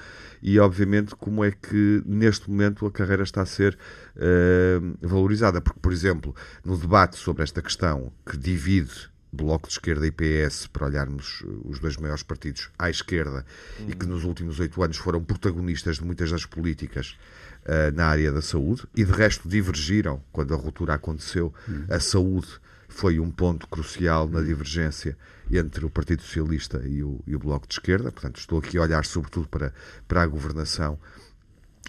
[0.40, 3.76] e obviamente como é que neste momento a carreira está a ser
[4.16, 5.60] uh, valorizada.
[5.60, 10.66] Porque, por exemplo, no debate sobre esta questão que divide Bloco de Esquerda e PS,
[10.66, 13.46] para olharmos os dois maiores partidos à esquerda,
[13.88, 17.16] e que nos últimos oito anos foram protagonistas de muitas das políticas
[17.64, 21.52] uh, na área da saúde, e de resto divergiram quando a ruptura aconteceu.
[21.88, 22.60] A saúde
[22.92, 25.16] foi um ponto crucial na divergência
[25.50, 28.12] entre o Partido Socialista e o, e o Bloco de Esquerda.
[28.12, 29.72] Portanto, estou aqui a olhar sobretudo para,
[30.06, 30.98] para a governação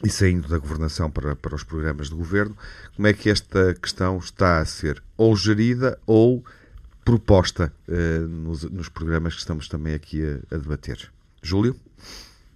[0.04, 2.58] e saindo da governação para, para os programas de governo.
[2.96, 6.44] Como é que esta questão está a ser ou gerida ou
[7.06, 11.12] proposta eh, nos, nos, programas que estamos também aqui a, a debater?
[11.42, 11.76] Júlio?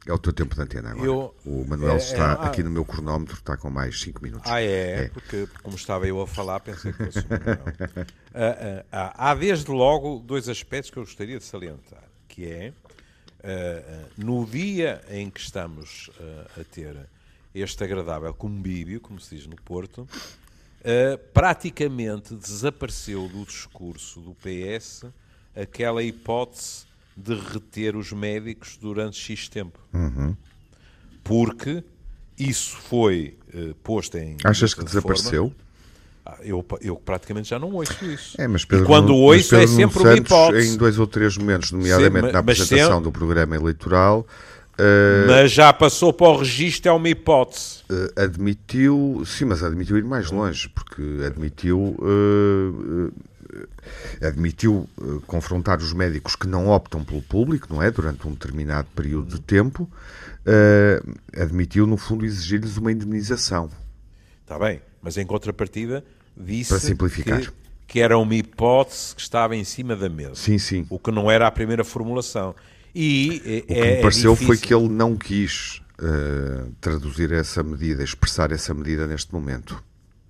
[0.08, 1.06] É o teu tempo de antena agora.
[1.06, 4.50] Eu, o Manuel é, está é, aqui no meu cronómetro, está com mais 5 minutos.
[4.50, 8.08] Ah, é, é, Porque, como estava eu a falar, pensei que fosse o Manuel.
[8.38, 12.74] uh, uh, há desde logo dois aspectos que eu gostaria de salientar, que é
[13.40, 16.10] uh, no dia em que estamos
[16.60, 16.96] a ter
[17.54, 20.08] este agradável convívio, como se diz no Porto,
[21.34, 25.06] praticamente desapareceu do discurso do PS
[25.56, 29.80] aquela hipótese de reter os médicos durante X tempo.
[29.92, 30.38] Uhum.
[31.24, 31.84] Porque
[32.38, 34.38] isso foi uh, posto em.
[34.44, 35.52] Achas que desapareceu?
[35.58, 35.64] Ah,
[36.42, 38.40] eu, eu praticamente já não ouço isso.
[38.40, 40.74] É, mas Pedro, e quando ouço é sempre uma hipótese.
[40.74, 43.04] Em dois ou três momentos, nomeadamente Sim, na apresentação sempre...
[43.04, 44.26] do programa eleitoral.
[44.78, 47.82] Uh, mas já passou para o registro, é uma hipótese.
[47.90, 53.12] Uh, admitiu, sim, mas admitiu ir mais longe, porque admitiu uh,
[54.22, 54.88] admitiu
[55.26, 57.90] confrontar os médicos que não optam pelo público, não é?
[57.90, 59.90] Durante um determinado período de tempo,
[61.36, 63.70] admitiu, no fundo, exigir-lhes uma indemnização.
[64.42, 66.04] Está bem, mas em contrapartida
[66.38, 67.42] disse Para simplificar.
[67.42, 67.52] Que,
[67.88, 70.36] que era uma hipótese que estava em cima da mesa.
[70.36, 70.86] Sim, sim.
[70.90, 72.56] O que não era a primeira formulação.
[72.94, 77.64] E, o que é, me pareceu é foi que ele não quis uh, traduzir essa
[77.64, 79.82] medida, expressar essa medida neste momento.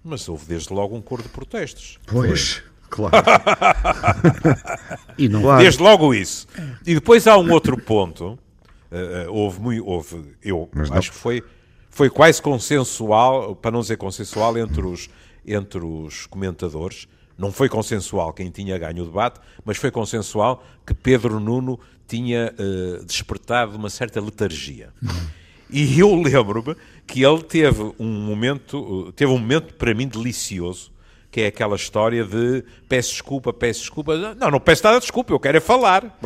[0.04, 2.00] Mas houve desde logo um cor de protestos.
[2.06, 2.54] Pois.
[2.54, 2.68] Foi.
[2.90, 3.18] Claro.
[5.18, 5.58] e não...
[5.58, 6.48] Desde logo isso.
[6.86, 8.40] E depois há um outro ponto.
[8.90, 9.86] Uh, houve muito.
[9.86, 11.16] Houve, eu Mas acho não.
[11.16, 11.44] que foi,
[11.90, 15.10] foi quase consensual, para não dizer consensual, entre os,
[15.48, 17.08] entre os comentadores.
[17.38, 22.54] Não foi consensual quem tinha ganho o debate, mas foi consensual que Pedro Nuno tinha
[22.58, 24.90] uh, despertado uma certa letargia.
[25.70, 30.92] E eu lembro-me que ele teve um momento, teve um momento para mim delicioso,
[31.30, 34.16] que é aquela história de peço desculpa, peço desculpa.
[34.36, 36.18] Não, não peço nada de desculpa, eu quero é falar.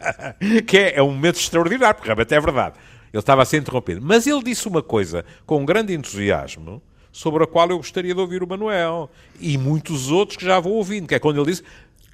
[0.66, 2.76] que é, é um momento extraordinário, porque realmente é verdade.
[3.12, 4.00] Ele estava a ser interrompido.
[4.02, 6.82] Mas ele disse uma coisa com grande entusiasmo,
[7.16, 9.10] sobre a qual eu gostaria de ouvir o Manuel.
[9.40, 11.62] E muitos outros que já vou ouvindo, que é quando ele disse: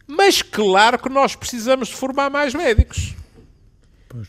[0.06, 3.12] Mas claro que nós precisamos de formar mais médicos.
[4.08, 4.28] Pois.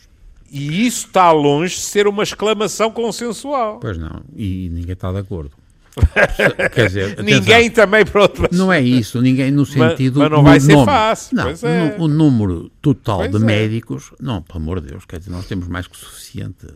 [0.50, 3.78] E isso está longe de ser uma exclamação consensual.
[3.78, 5.52] Pois não, e ninguém está de acordo.
[6.74, 10.18] Quer dizer, ninguém também para outro Não é isso, ninguém no sentido.
[10.18, 10.86] Mas, mas não vai ser nome.
[10.86, 11.36] fácil.
[11.36, 11.96] Não, é.
[12.00, 13.40] o número total pois de é.
[13.40, 16.66] médicos, não, pelo amor de Deus, quer dizer, nós temos mais que o suficiente.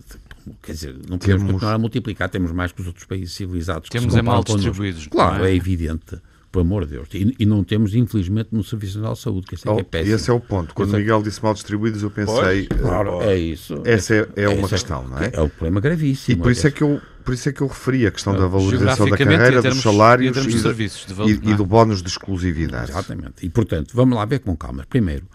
[0.63, 1.53] Quer dizer, não podemos temos...
[1.53, 3.89] continuar a multiplicar, temos mais que os outros países civilizados.
[3.89, 5.07] Temos é mal distribuídos.
[5.07, 5.51] Claro, é?
[5.51, 7.09] é evidente por amor de Deus.
[7.13, 9.83] E, e, não temos, infelizmente, no Serviço Nacional de Saúde, que esse é, oh, é
[9.83, 10.15] péssimo.
[10.15, 10.75] Esse é o ponto.
[10.75, 12.67] Quando o Miguel disse mal distribuídos, eu pensei.
[12.67, 13.83] Pois, claro, é isso.
[13.85, 15.31] Essa é, é uma questão, não é?
[15.33, 16.39] É um problema gravíssimo.
[16.39, 18.47] E por isso é que eu, por isso é que eu referi a questão da
[18.47, 22.91] valorização da carreira, termos, dos salários e, de serviços, e, e, do bónus de exclusividade.
[22.91, 23.45] Exatamente.
[23.45, 24.87] E, portanto, vamos lá ver com calma.
[24.89, 25.27] Primeiro,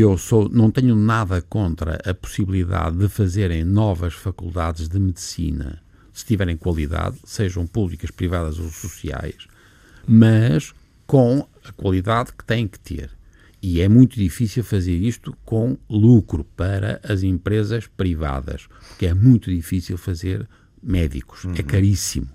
[0.00, 6.24] eu sou, não tenho nada contra a possibilidade de fazerem novas faculdades de medicina, se
[6.24, 9.46] tiverem qualidade, sejam públicas, privadas ou sociais,
[10.06, 10.74] mas
[11.06, 13.10] com a qualidade que têm que ter.
[13.62, 19.50] E é muito difícil fazer isto com lucro para as empresas privadas, porque é muito
[19.50, 20.46] difícil fazer
[20.82, 21.54] médicos, é uhum.
[21.56, 22.28] é caríssimo.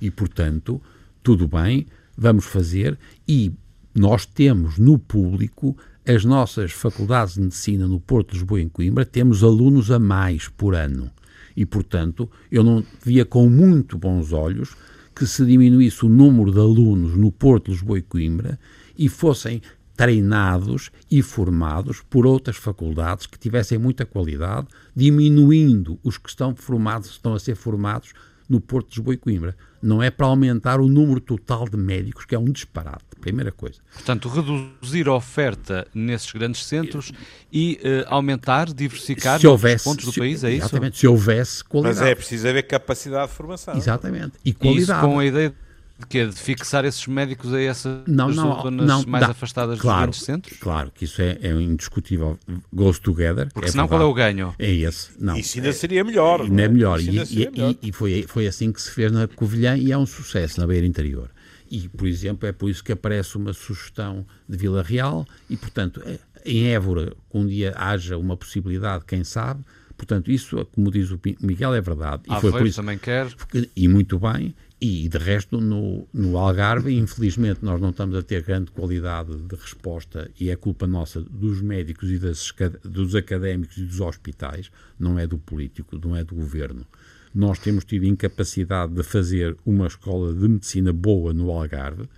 [0.00, 0.82] E, portanto,
[1.22, 2.98] tudo bem, vamos fazer.
[3.28, 3.52] E
[3.94, 9.04] nós temos no público as nossas faculdades de medicina no Porto Lisboa e em Coimbra,
[9.04, 11.10] temos alunos a mais por ano.
[11.56, 14.74] E, portanto, eu não via com muito bons olhos
[15.14, 18.58] que se diminuísse o número de alunos no Porto, Lisboa e Coimbra
[18.98, 19.62] e fossem
[19.94, 27.10] treinados e formados por outras faculdades que tivessem muita qualidade, diminuindo os que estão formados,
[27.10, 28.12] estão a ser formados
[28.48, 29.56] no Porto de Lisboa e Coimbra.
[29.82, 33.80] Não é para aumentar o número total de médicos, que é um disparate, primeira coisa.
[33.92, 37.12] Portanto, reduzir a oferta nesses grandes centros
[37.52, 40.66] e uh, aumentar, diversificar se houvesse, pontos do se, país, é isso?
[40.66, 42.00] Exatamente, se houvesse qualidade.
[42.00, 43.76] Mas é preciso haver capacidade de formação.
[43.76, 45.00] Exatamente, e qualidade.
[45.00, 45.54] Isso com a ideia
[45.98, 49.32] de que de fixar esses médicos a essas não, não, zonas não, mais dá.
[49.32, 50.58] afastadas claro, dos grandes centros?
[50.58, 52.38] Claro, que isso é, é indiscutível.
[52.72, 53.48] Goes together.
[53.52, 54.02] Porque é senão verdade.
[54.02, 54.54] qual é o ganho?
[54.58, 55.10] É esse.
[55.18, 56.42] Não, isso ainda é, seria melhor.
[56.42, 57.00] Ainda é, é melhor.
[57.00, 57.74] E, e, melhor.
[57.82, 60.86] e, foi, foi assim que se fez na Covilhã e é um sucesso na Beira
[60.86, 61.30] Interior.
[61.70, 66.02] E, por exemplo, é por isso que aparece uma sugestão de Vila Real e, portanto,
[66.04, 69.64] é, em Évora, um dia haja uma possibilidade, quem sabe,
[70.02, 72.24] Portanto, isso, como diz o Miguel, é verdade.
[72.28, 73.28] E foi por isso, também quer.
[73.76, 74.52] E muito bem.
[74.84, 79.54] E, de resto, no, no Algarve, infelizmente, nós não estamos a ter grande qualidade de
[79.54, 85.16] resposta e é culpa nossa dos médicos e das, dos académicos e dos hospitais, não
[85.20, 86.84] é do político, não é do governo.
[87.32, 92.08] Nós temos tido incapacidade de fazer uma escola de medicina boa no Algarve.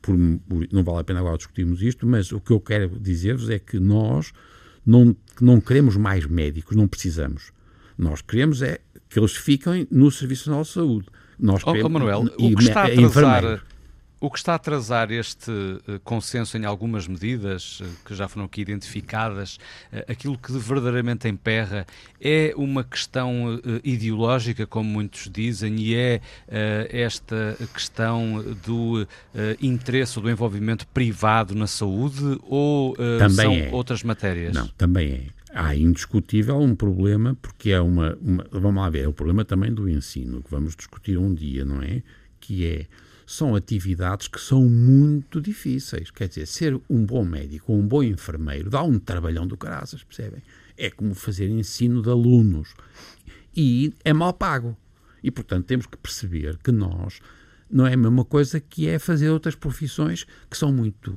[0.00, 3.58] Por, não vale a pena agora discutirmos isto, mas o que eu quero dizer-vos é
[3.58, 4.32] que nós
[4.86, 7.52] não, não queremos mais médicos, não precisamos.
[7.98, 12.24] Nós queremos é que eles fiquem no Serviço Nacional de Saúde nós oh, queremos, Manuel,
[12.38, 13.62] o que está a atrasar,
[14.20, 18.46] o que está a atrasar este uh, consenso em algumas medidas uh, que já foram
[18.46, 19.58] aqui identificadas,
[19.92, 21.86] uh, aquilo que verdadeiramente emperra
[22.20, 26.20] é uma questão ideológica, como muitos dizem, e é
[26.90, 29.06] esta questão do
[29.60, 32.96] interesse ou do envolvimento privado na saúde ou
[33.30, 33.68] são é.
[33.70, 34.52] outras matérias?
[34.52, 39.08] Não, também é há indiscutível um problema, porque é uma, uma, Vamos lá ver, é
[39.08, 42.02] o problema também do ensino, que vamos discutir um dia, não é?
[42.40, 42.86] Que é.
[43.26, 46.10] São atividades que são muito difíceis.
[46.10, 50.02] Quer dizer, ser um bom médico ou um bom enfermeiro dá um trabalhão do caraças,
[50.02, 50.42] percebem?
[50.78, 52.74] É como fazer ensino de alunos.
[53.54, 54.74] E é mal pago.
[55.22, 57.20] E, portanto, temos que perceber que nós
[57.70, 61.14] não é a mesma coisa que é fazer outras profissões que são muito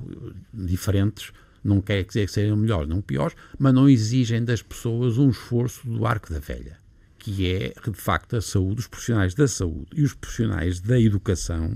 [0.53, 1.31] diferentes
[1.63, 5.87] não quer dizer que sejam melhores, não piores, mas não exigem das pessoas um esforço
[5.87, 6.77] do arco da velha,
[7.17, 11.75] que é, de facto, a saúde, os profissionais da saúde e os profissionais da educação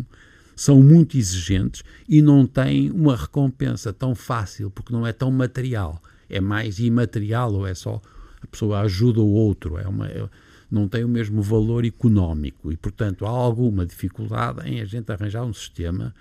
[0.56, 6.02] são muito exigentes e não têm uma recompensa tão fácil, porque não é tão material,
[6.30, 8.02] é mais imaterial ou é só
[8.42, 10.30] a pessoa ajuda o outro, é uma, é,
[10.70, 12.72] não tem o mesmo valor económico.
[12.72, 16.14] E, portanto, há alguma dificuldade em a gente arranjar um sistema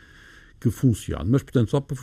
[0.61, 1.31] que funcione.
[1.31, 1.97] Mas, portanto, só para,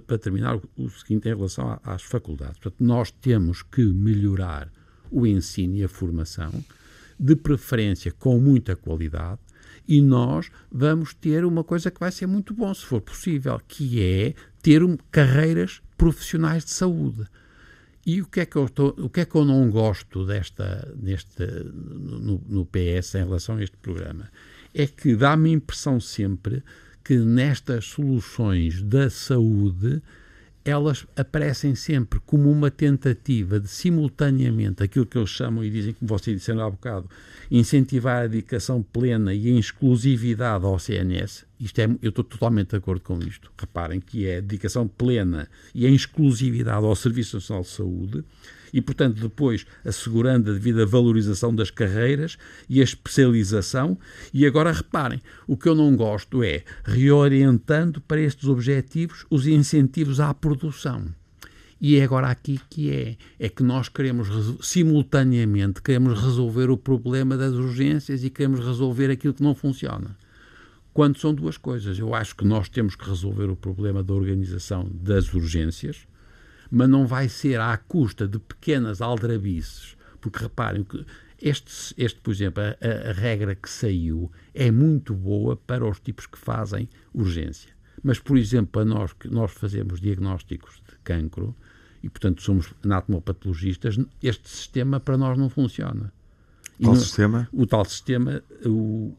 [0.00, 2.58] para terminar o seguinte em relação às faculdades.
[2.58, 4.70] Portanto, nós temos que melhorar
[5.10, 6.52] o ensino e a formação,
[7.18, 9.40] de preferência com muita qualidade,
[9.86, 14.02] e nós vamos ter uma coisa que vai ser muito bom, se for possível, que
[14.02, 17.24] é ter um, carreiras profissionais de saúde.
[18.06, 20.92] E o que é que eu, estou, o que é que eu não gosto desta,
[21.00, 24.30] neste, no, no PS em relação a este programa?
[24.74, 26.62] É que dá-me a impressão sempre
[27.04, 30.02] que nestas soluções da saúde
[30.64, 36.08] elas aparecem sempre como uma tentativa de simultaneamente aquilo que eles chamam e dizem, como
[36.08, 37.08] vocês disseram há bocado,
[37.50, 41.44] incentivar a dedicação plena e a exclusividade ao CNS.
[41.60, 43.52] Isto é, eu estou totalmente de acordo com isto.
[43.58, 48.24] Reparem que é a dedicação plena e a exclusividade ao Serviço Nacional de Saúde
[48.74, 52.36] e, portanto, depois assegurando a devida valorização das carreiras
[52.68, 53.96] e a especialização.
[54.32, 60.18] E agora reparem, o que eu não gosto é reorientando para estes objetivos os incentivos
[60.18, 61.06] à produção.
[61.80, 64.28] E é agora aqui que é, é que nós queremos
[64.60, 70.16] simultaneamente queremos resolver o problema das urgências e queremos resolver aquilo que não funciona.
[70.92, 74.90] Quando são duas coisas, eu acho que nós temos que resolver o problema da organização
[74.92, 76.06] das urgências,
[76.74, 81.06] mas não vai ser à custa de pequenas aldrabices, porque reparem que
[81.40, 86.26] este, este por exemplo, a, a, regra que saiu é muito boa para os tipos
[86.26, 87.72] que fazem urgência.
[88.02, 91.54] Mas, por exemplo, para nós que nós fazemos diagnósticos de cancro
[92.02, 96.12] e, portanto, somos anatomopatologistas, este sistema para nós não funciona.
[96.82, 97.48] Qual sistema?
[97.52, 99.16] O tal sistema, o,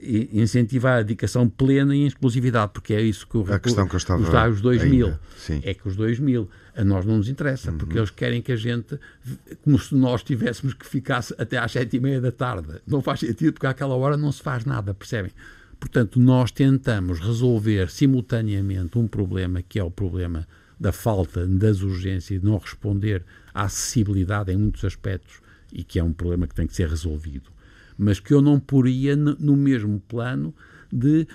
[0.00, 3.98] incentivar a dedicação plena e exclusividade, porque é isso que o a questão que eu
[3.98, 5.14] estava os, os 2 mil.
[5.62, 7.78] É que os 2 mil a nós não nos interessa, uhum.
[7.78, 8.98] porque eles querem que a gente,
[9.62, 12.80] como se nós tivéssemos que ficar até às sete e meia da tarde.
[12.86, 15.32] Não faz sentido, porque àquela hora não se faz nada, percebem?
[15.78, 20.46] Portanto, nós tentamos resolver simultaneamente um problema que é o problema
[20.78, 25.40] da falta das urgências de não responder à acessibilidade em muitos aspectos
[25.72, 27.53] e que é um problema que tem que ser resolvido
[27.96, 30.54] mas que eu não poria no mesmo plano
[30.92, 31.26] de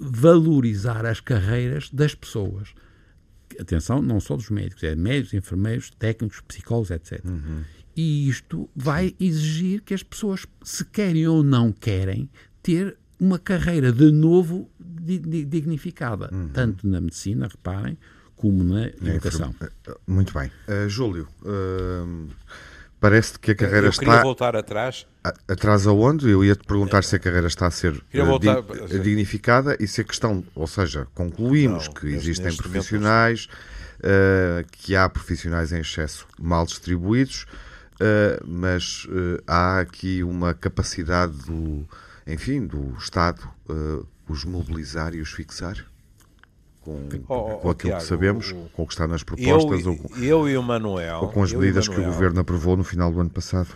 [0.00, 2.68] valorizar as carreiras das pessoas.
[3.58, 7.24] Atenção, não só dos médicos, é médicos, enfermeiros, técnicos, psicólogos, etc.
[7.24, 7.62] Uhum.
[7.96, 12.28] E isto vai exigir que as pessoas, se querem ou não querem,
[12.62, 16.48] ter uma carreira de novo dignificada, uhum.
[16.48, 17.96] tanto na medicina, reparem,
[18.34, 19.54] como na educação.
[20.06, 20.50] Muito bem.
[20.68, 22.28] Uh, Júlio, uh,
[22.98, 24.04] Parece que a carreira eu está.
[24.04, 25.06] queria voltar atrás.
[25.46, 26.30] Atrás aonde?
[26.30, 28.62] Eu ia te perguntar se a carreira está a ser uh, voltar...
[29.02, 33.48] dignificada e se a questão, ou seja, concluímos Não, que existem profissionais,
[33.98, 37.46] uh, que há profissionais em excesso mal distribuídos,
[37.94, 39.06] uh, mas
[39.46, 41.86] há aqui uma capacidade do,
[42.26, 43.42] enfim, do Estado
[44.28, 45.84] os mobilizar e os fixar?
[46.86, 49.92] Com, oh, com aquilo Tiago, que sabemos, o, com o que está nas propostas, eu,
[49.92, 52.76] ou, com, eu e o Manuel, ou com as medidas Manuel, que o Governo aprovou
[52.76, 53.68] no final do ano passado.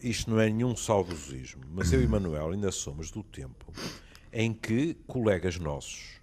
[0.00, 3.66] Isto não é nenhum saudosismo, mas eu e Manuel ainda somos do tempo
[4.32, 6.20] em que colegas nossos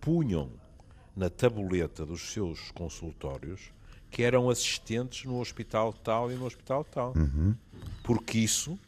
[0.00, 0.50] punham
[1.16, 3.72] na tabuleta dos seus consultórios
[4.10, 7.14] que eram assistentes no hospital tal e no hospital tal.
[7.16, 7.54] Uhum.
[8.02, 8.78] Porque isso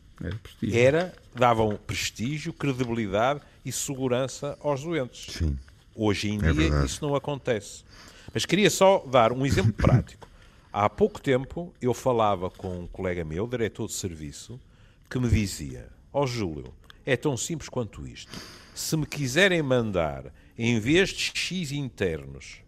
[0.71, 5.35] era, era davam prestígio, credibilidade e segurança aos doentes.
[5.35, 5.59] Sim.
[5.97, 6.87] Hoje em é dia verdade.
[6.87, 7.85] isso não acontece.
[8.33, 10.29] Mas queria só dar um exemplo prático.
[10.73, 14.61] Há pouco tempo eu falava com um colega meu, diretor de serviço,
[15.09, 16.75] que me dizia: Ó oh, Júlio,
[17.05, 18.31] é tão simples quanto isto.
[18.75, 22.61] Se me quiserem mandar, em vez de X internos,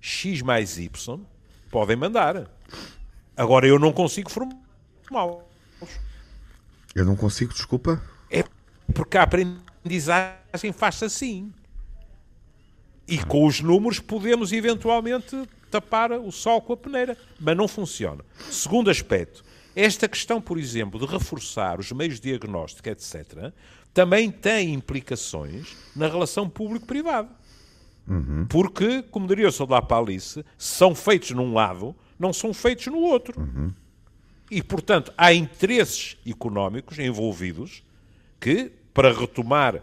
[0.00, 1.20] X mais Y,
[1.70, 2.50] podem mandar.
[3.36, 5.42] Agora eu não consigo formá-los.
[6.94, 8.02] Eu não consigo, desculpa?
[8.30, 8.42] É
[8.94, 11.52] porque a aprendizagem faz-se assim.
[13.10, 15.36] E com os números podemos eventualmente
[15.68, 18.24] tapar o sol com a peneira, mas não funciona.
[18.50, 19.42] Segundo aspecto,
[19.74, 23.52] esta questão, por exemplo, de reforçar os meios de diagnóstico, etc.,
[23.92, 27.28] também tem implicações na relação público-privado.
[28.06, 28.46] Uhum.
[28.48, 33.40] Porque, como diria o soldado Palice, são feitos num lado, não são feitos no outro.
[33.40, 33.72] Uhum.
[34.50, 37.82] E, portanto, há interesses económicos envolvidos
[38.40, 39.82] que, para retomar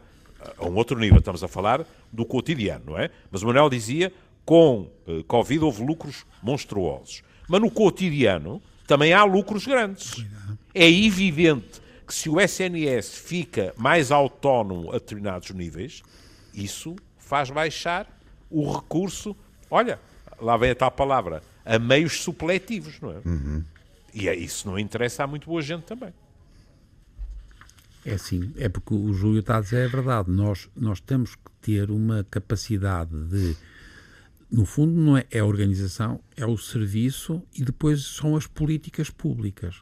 [0.57, 3.09] a um outro nível, estamos a falar do cotidiano, não é?
[3.31, 4.13] Mas o Manuel dizia,
[4.45, 7.23] com uh, Covid houve lucros monstruosos.
[7.47, 10.25] Mas no cotidiano também há lucros grandes.
[10.73, 16.01] É evidente que se o SNS fica mais autónomo a determinados níveis,
[16.53, 18.07] isso faz baixar
[18.49, 19.35] o recurso,
[19.69, 19.99] olha,
[20.39, 23.21] lá vem a tal palavra, a meios supletivos, não é?
[23.25, 23.63] Uhum.
[24.13, 26.13] E é, isso não interessa a muito boa gente também.
[28.09, 30.31] É sim, é porque o Júlio está a dizer é verdade.
[30.31, 33.53] Nós, nós temos que ter uma capacidade de.
[34.49, 39.09] No fundo, não é, é a organização, é o serviço e depois são as políticas
[39.09, 39.81] públicas.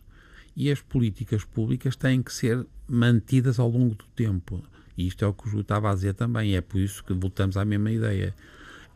[0.55, 4.63] E as políticas públicas têm que ser mantidas ao longo do tempo.
[4.97, 6.55] E isto é o que o Júlio estava a dizer também.
[6.55, 8.33] É por isso que voltamos à mesma ideia.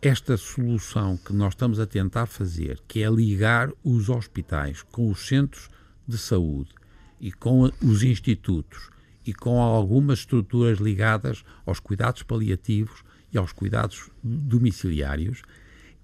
[0.01, 5.27] esta solução que nós estamos a tentar fazer, que é ligar os hospitais com os
[5.27, 5.69] centros
[6.07, 6.71] de saúde
[7.21, 8.89] e com os institutos
[9.29, 15.43] e com algumas estruturas ligadas aos cuidados paliativos e aos cuidados domiciliários,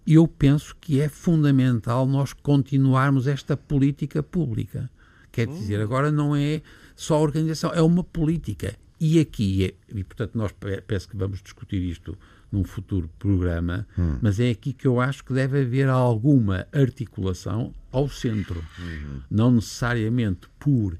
[0.06, 4.92] eu penso que é fundamental nós continuarmos esta política pública.
[5.32, 6.62] Quer dizer, agora não é
[6.96, 8.76] só a organização, é uma política.
[9.00, 10.54] E aqui, é, e portanto nós
[10.86, 12.16] penso que vamos discutir isto
[12.52, 14.20] num futuro programa, hum.
[14.22, 18.64] mas é aqui que eu acho que deve haver alguma articulação ao centro.
[18.78, 19.22] Uhum.
[19.32, 20.98] Não necessariamente por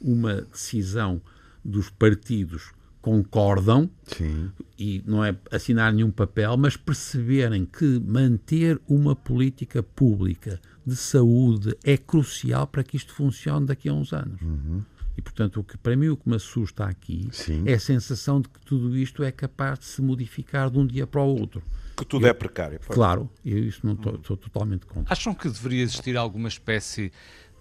[0.00, 1.20] uma decisão
[1.64, 4.50] dos partidos concordam Sim.
[4.78, 11.76] e não é assinar nenhum papel, mas perceberem que manter uma política pública de saúde
[11.84, 14.40] é crucial para que isto funcione daqui a uns anos.
[14.40, 14.82] Uhum.
[15.16, 17.62] E, portanto, o que, para mim o que me assusta aqui Sim.
[17.66, 21.06] é a sensação de que tudo isto é capaz de se modificar de um dia
[21.06, 21.62] para o outro.
[21.96, 22.80] Que tudo eu, é precário.
[22.88, 25.12] Claro, eu isso não estou totalmente contra.
[25.12, 27.12] Acham que deveria existir alguma espécie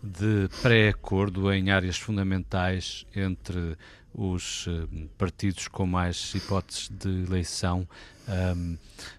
[0.03, 3.77] de pré-acordo em áreas fundamentais entre
[4.13, 4.87] os uh,
[5.17, 7.87] partidos com mais hipóteses de eleição,
[8.27, 8.77] um,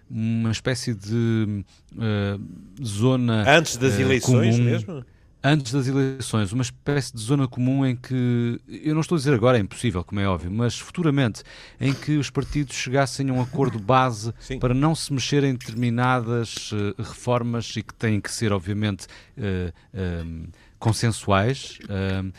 [0.09, 3.43] uma espécie de uh, zona.
[3.57, 5.05] Antes das uh, eleições comum, mesmo?
[5.43, 9.31] Antes das eleições, uma espécie de zona comum em que, eu não estou a dizer
[9.31, 11.43] agora, é impossível, como é óbvio, mas futuramente,
[11.79, 14.57] em que os partidos chegassem a um acordo base Sim.
[14.57, 19.05] para não se mexer em determinadas reformas e que têm que ser, obviamente,
[20.85, 22.31] consensuais um,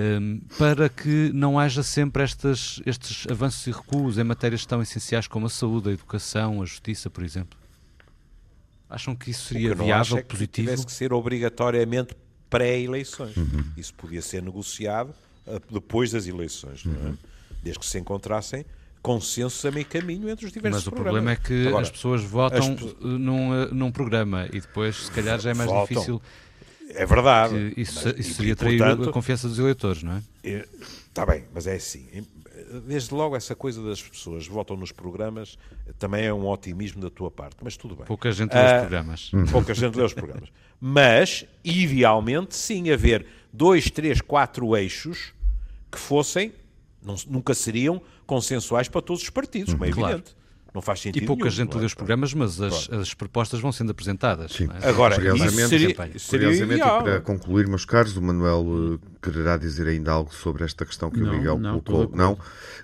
[0.00, 5.26] um, para que não haja sempre estas, estes avanços e recuos em matérias tão essenciais
[5.26, 7.58] como a saúde, a educação, a justiça, por exemplo?
[8.88, 10.68] Acham que isso seria que viável, é que positivo?
[10.68, 12.16] tivesse que ser obrigatoriamente
[12.48, 13.36] pré-eleições.
[13.36, 13.64] Uhum.
[13.76, 15.10] Isso podia ser negociado
[15.46, 17.10] uh, depois das eleições, uhum.
[17.10, 17.28] é?
[17.62, 18.64] desde que se encontrassem
[19.02, 21.22] consensos a meio caminho entre os diversos Mas o programas.
[21.22, 22.96] problema é que Agora, as pessoas votam as...
[23.00, 25.86] Num, uh, num programa e depois, se calhar, já é mais votam.
[25.86, 26.22] difícil
[26.94, 27.72] é verdade.
[27.76, 30.22] isso, mas, isso seria trair a confiança dos eleitores, não é?
[31.08, 32.06] Está bem, mas é assim.
[32.86, 35.58] Desde logo, essa coisa das pessoas votam nos programas
[35.98, 38.06] também é um otimismo da tua parte, mas tudo bem.
[38.06, 39.30] Pouca gente lê os ah, programas.
[39.50, 40.48] Pouca gente lê os programas.
[40.80, 45.34] Mas, idealmente, sim, haver dois, três, quatro eixos
[45.90, 46.52] que fossem,
[47.02, 50.14] não, nunca seriam consensuais para todos os partidos, como é claro.
[50.14, 50.39] evidente.
[50.74, 51.22] Não faz sentido.
[51.22, 54.52] E pouca nenhum, gente lê os programas, mas as, as, propostas vão sendo apresentadas.
[54.52, 54.68] Sim.
[54.80, 54.88] É?
[54.88, 60.12] Agora, curiosamente, seria, curiosamente seria para concluir, meus caros, o Manuel uh, quererá dizer ainda
[60.12, 62.16] algo sobre esta questão que não, o Miguel não, colocou.
[62.16, 62.38] Não,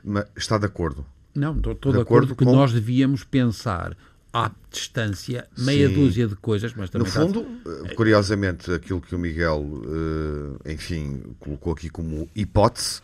[0.05, 1.07] mas está de acordo.
[1.35, 2.53] Não, estou, estou de, de acordo, acordo que com...
[2.53, 3.97] nós devíamos pensar
[4.33, 5.95] à distância meia Sim.
[5.95, 7.95] dúzia de coisas, mas também No fundo, está...
[7.95, 13.01] curiosamente, aquilo que o Miguel, uh, enfim, colocou aqui como hipótese,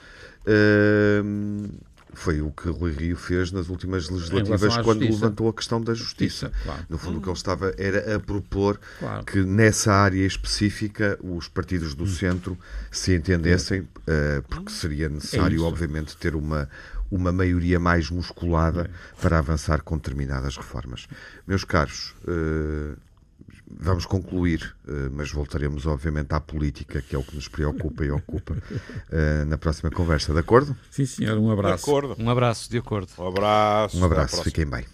[0.47, 1.71] uh,
[2.15, 6.47] foi o que Rui Rio fez nas últimas legislativas quando levantou a questão da justiça.
[6.47, 6.87] justiça claro.
[6.89, 7.19] No fundo, hum.
[7.19, 9.25] o que ele estava era a propor claro.
[9.25, 12.09] que nessa área específica os partidos do hum.
[12.09, 12.59] centro
[12.91, 16.69] se entendessem, uh, porque seria necessário, é obviamente, ter uma,
[17.11, 19.21] uma maioria mais musculada é.
[19.21, 21.07] para avançar com determinadas reformas.
[21.47, 22.97] Meus caros, uh,
[23.79, 28.11] vamos concluir, eh, mas voltaremos obviamente à política, que é o que nos preocupa e
[28.11, 28.57] ocupa
[29.11, 30.77] eh, na próxima conversa, de acordo?
[30.91, 31.85] Sim, senhor, um abraço.
[31.85, 32.17] De acordo.
[32.19, 33.09] Um abraço, de acordo.
[33.19, 33.99] Um abraço.
[33.99, 34.85] Um abraço, fiquem bem.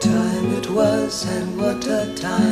[0.00, 2.51] Time it was and what a time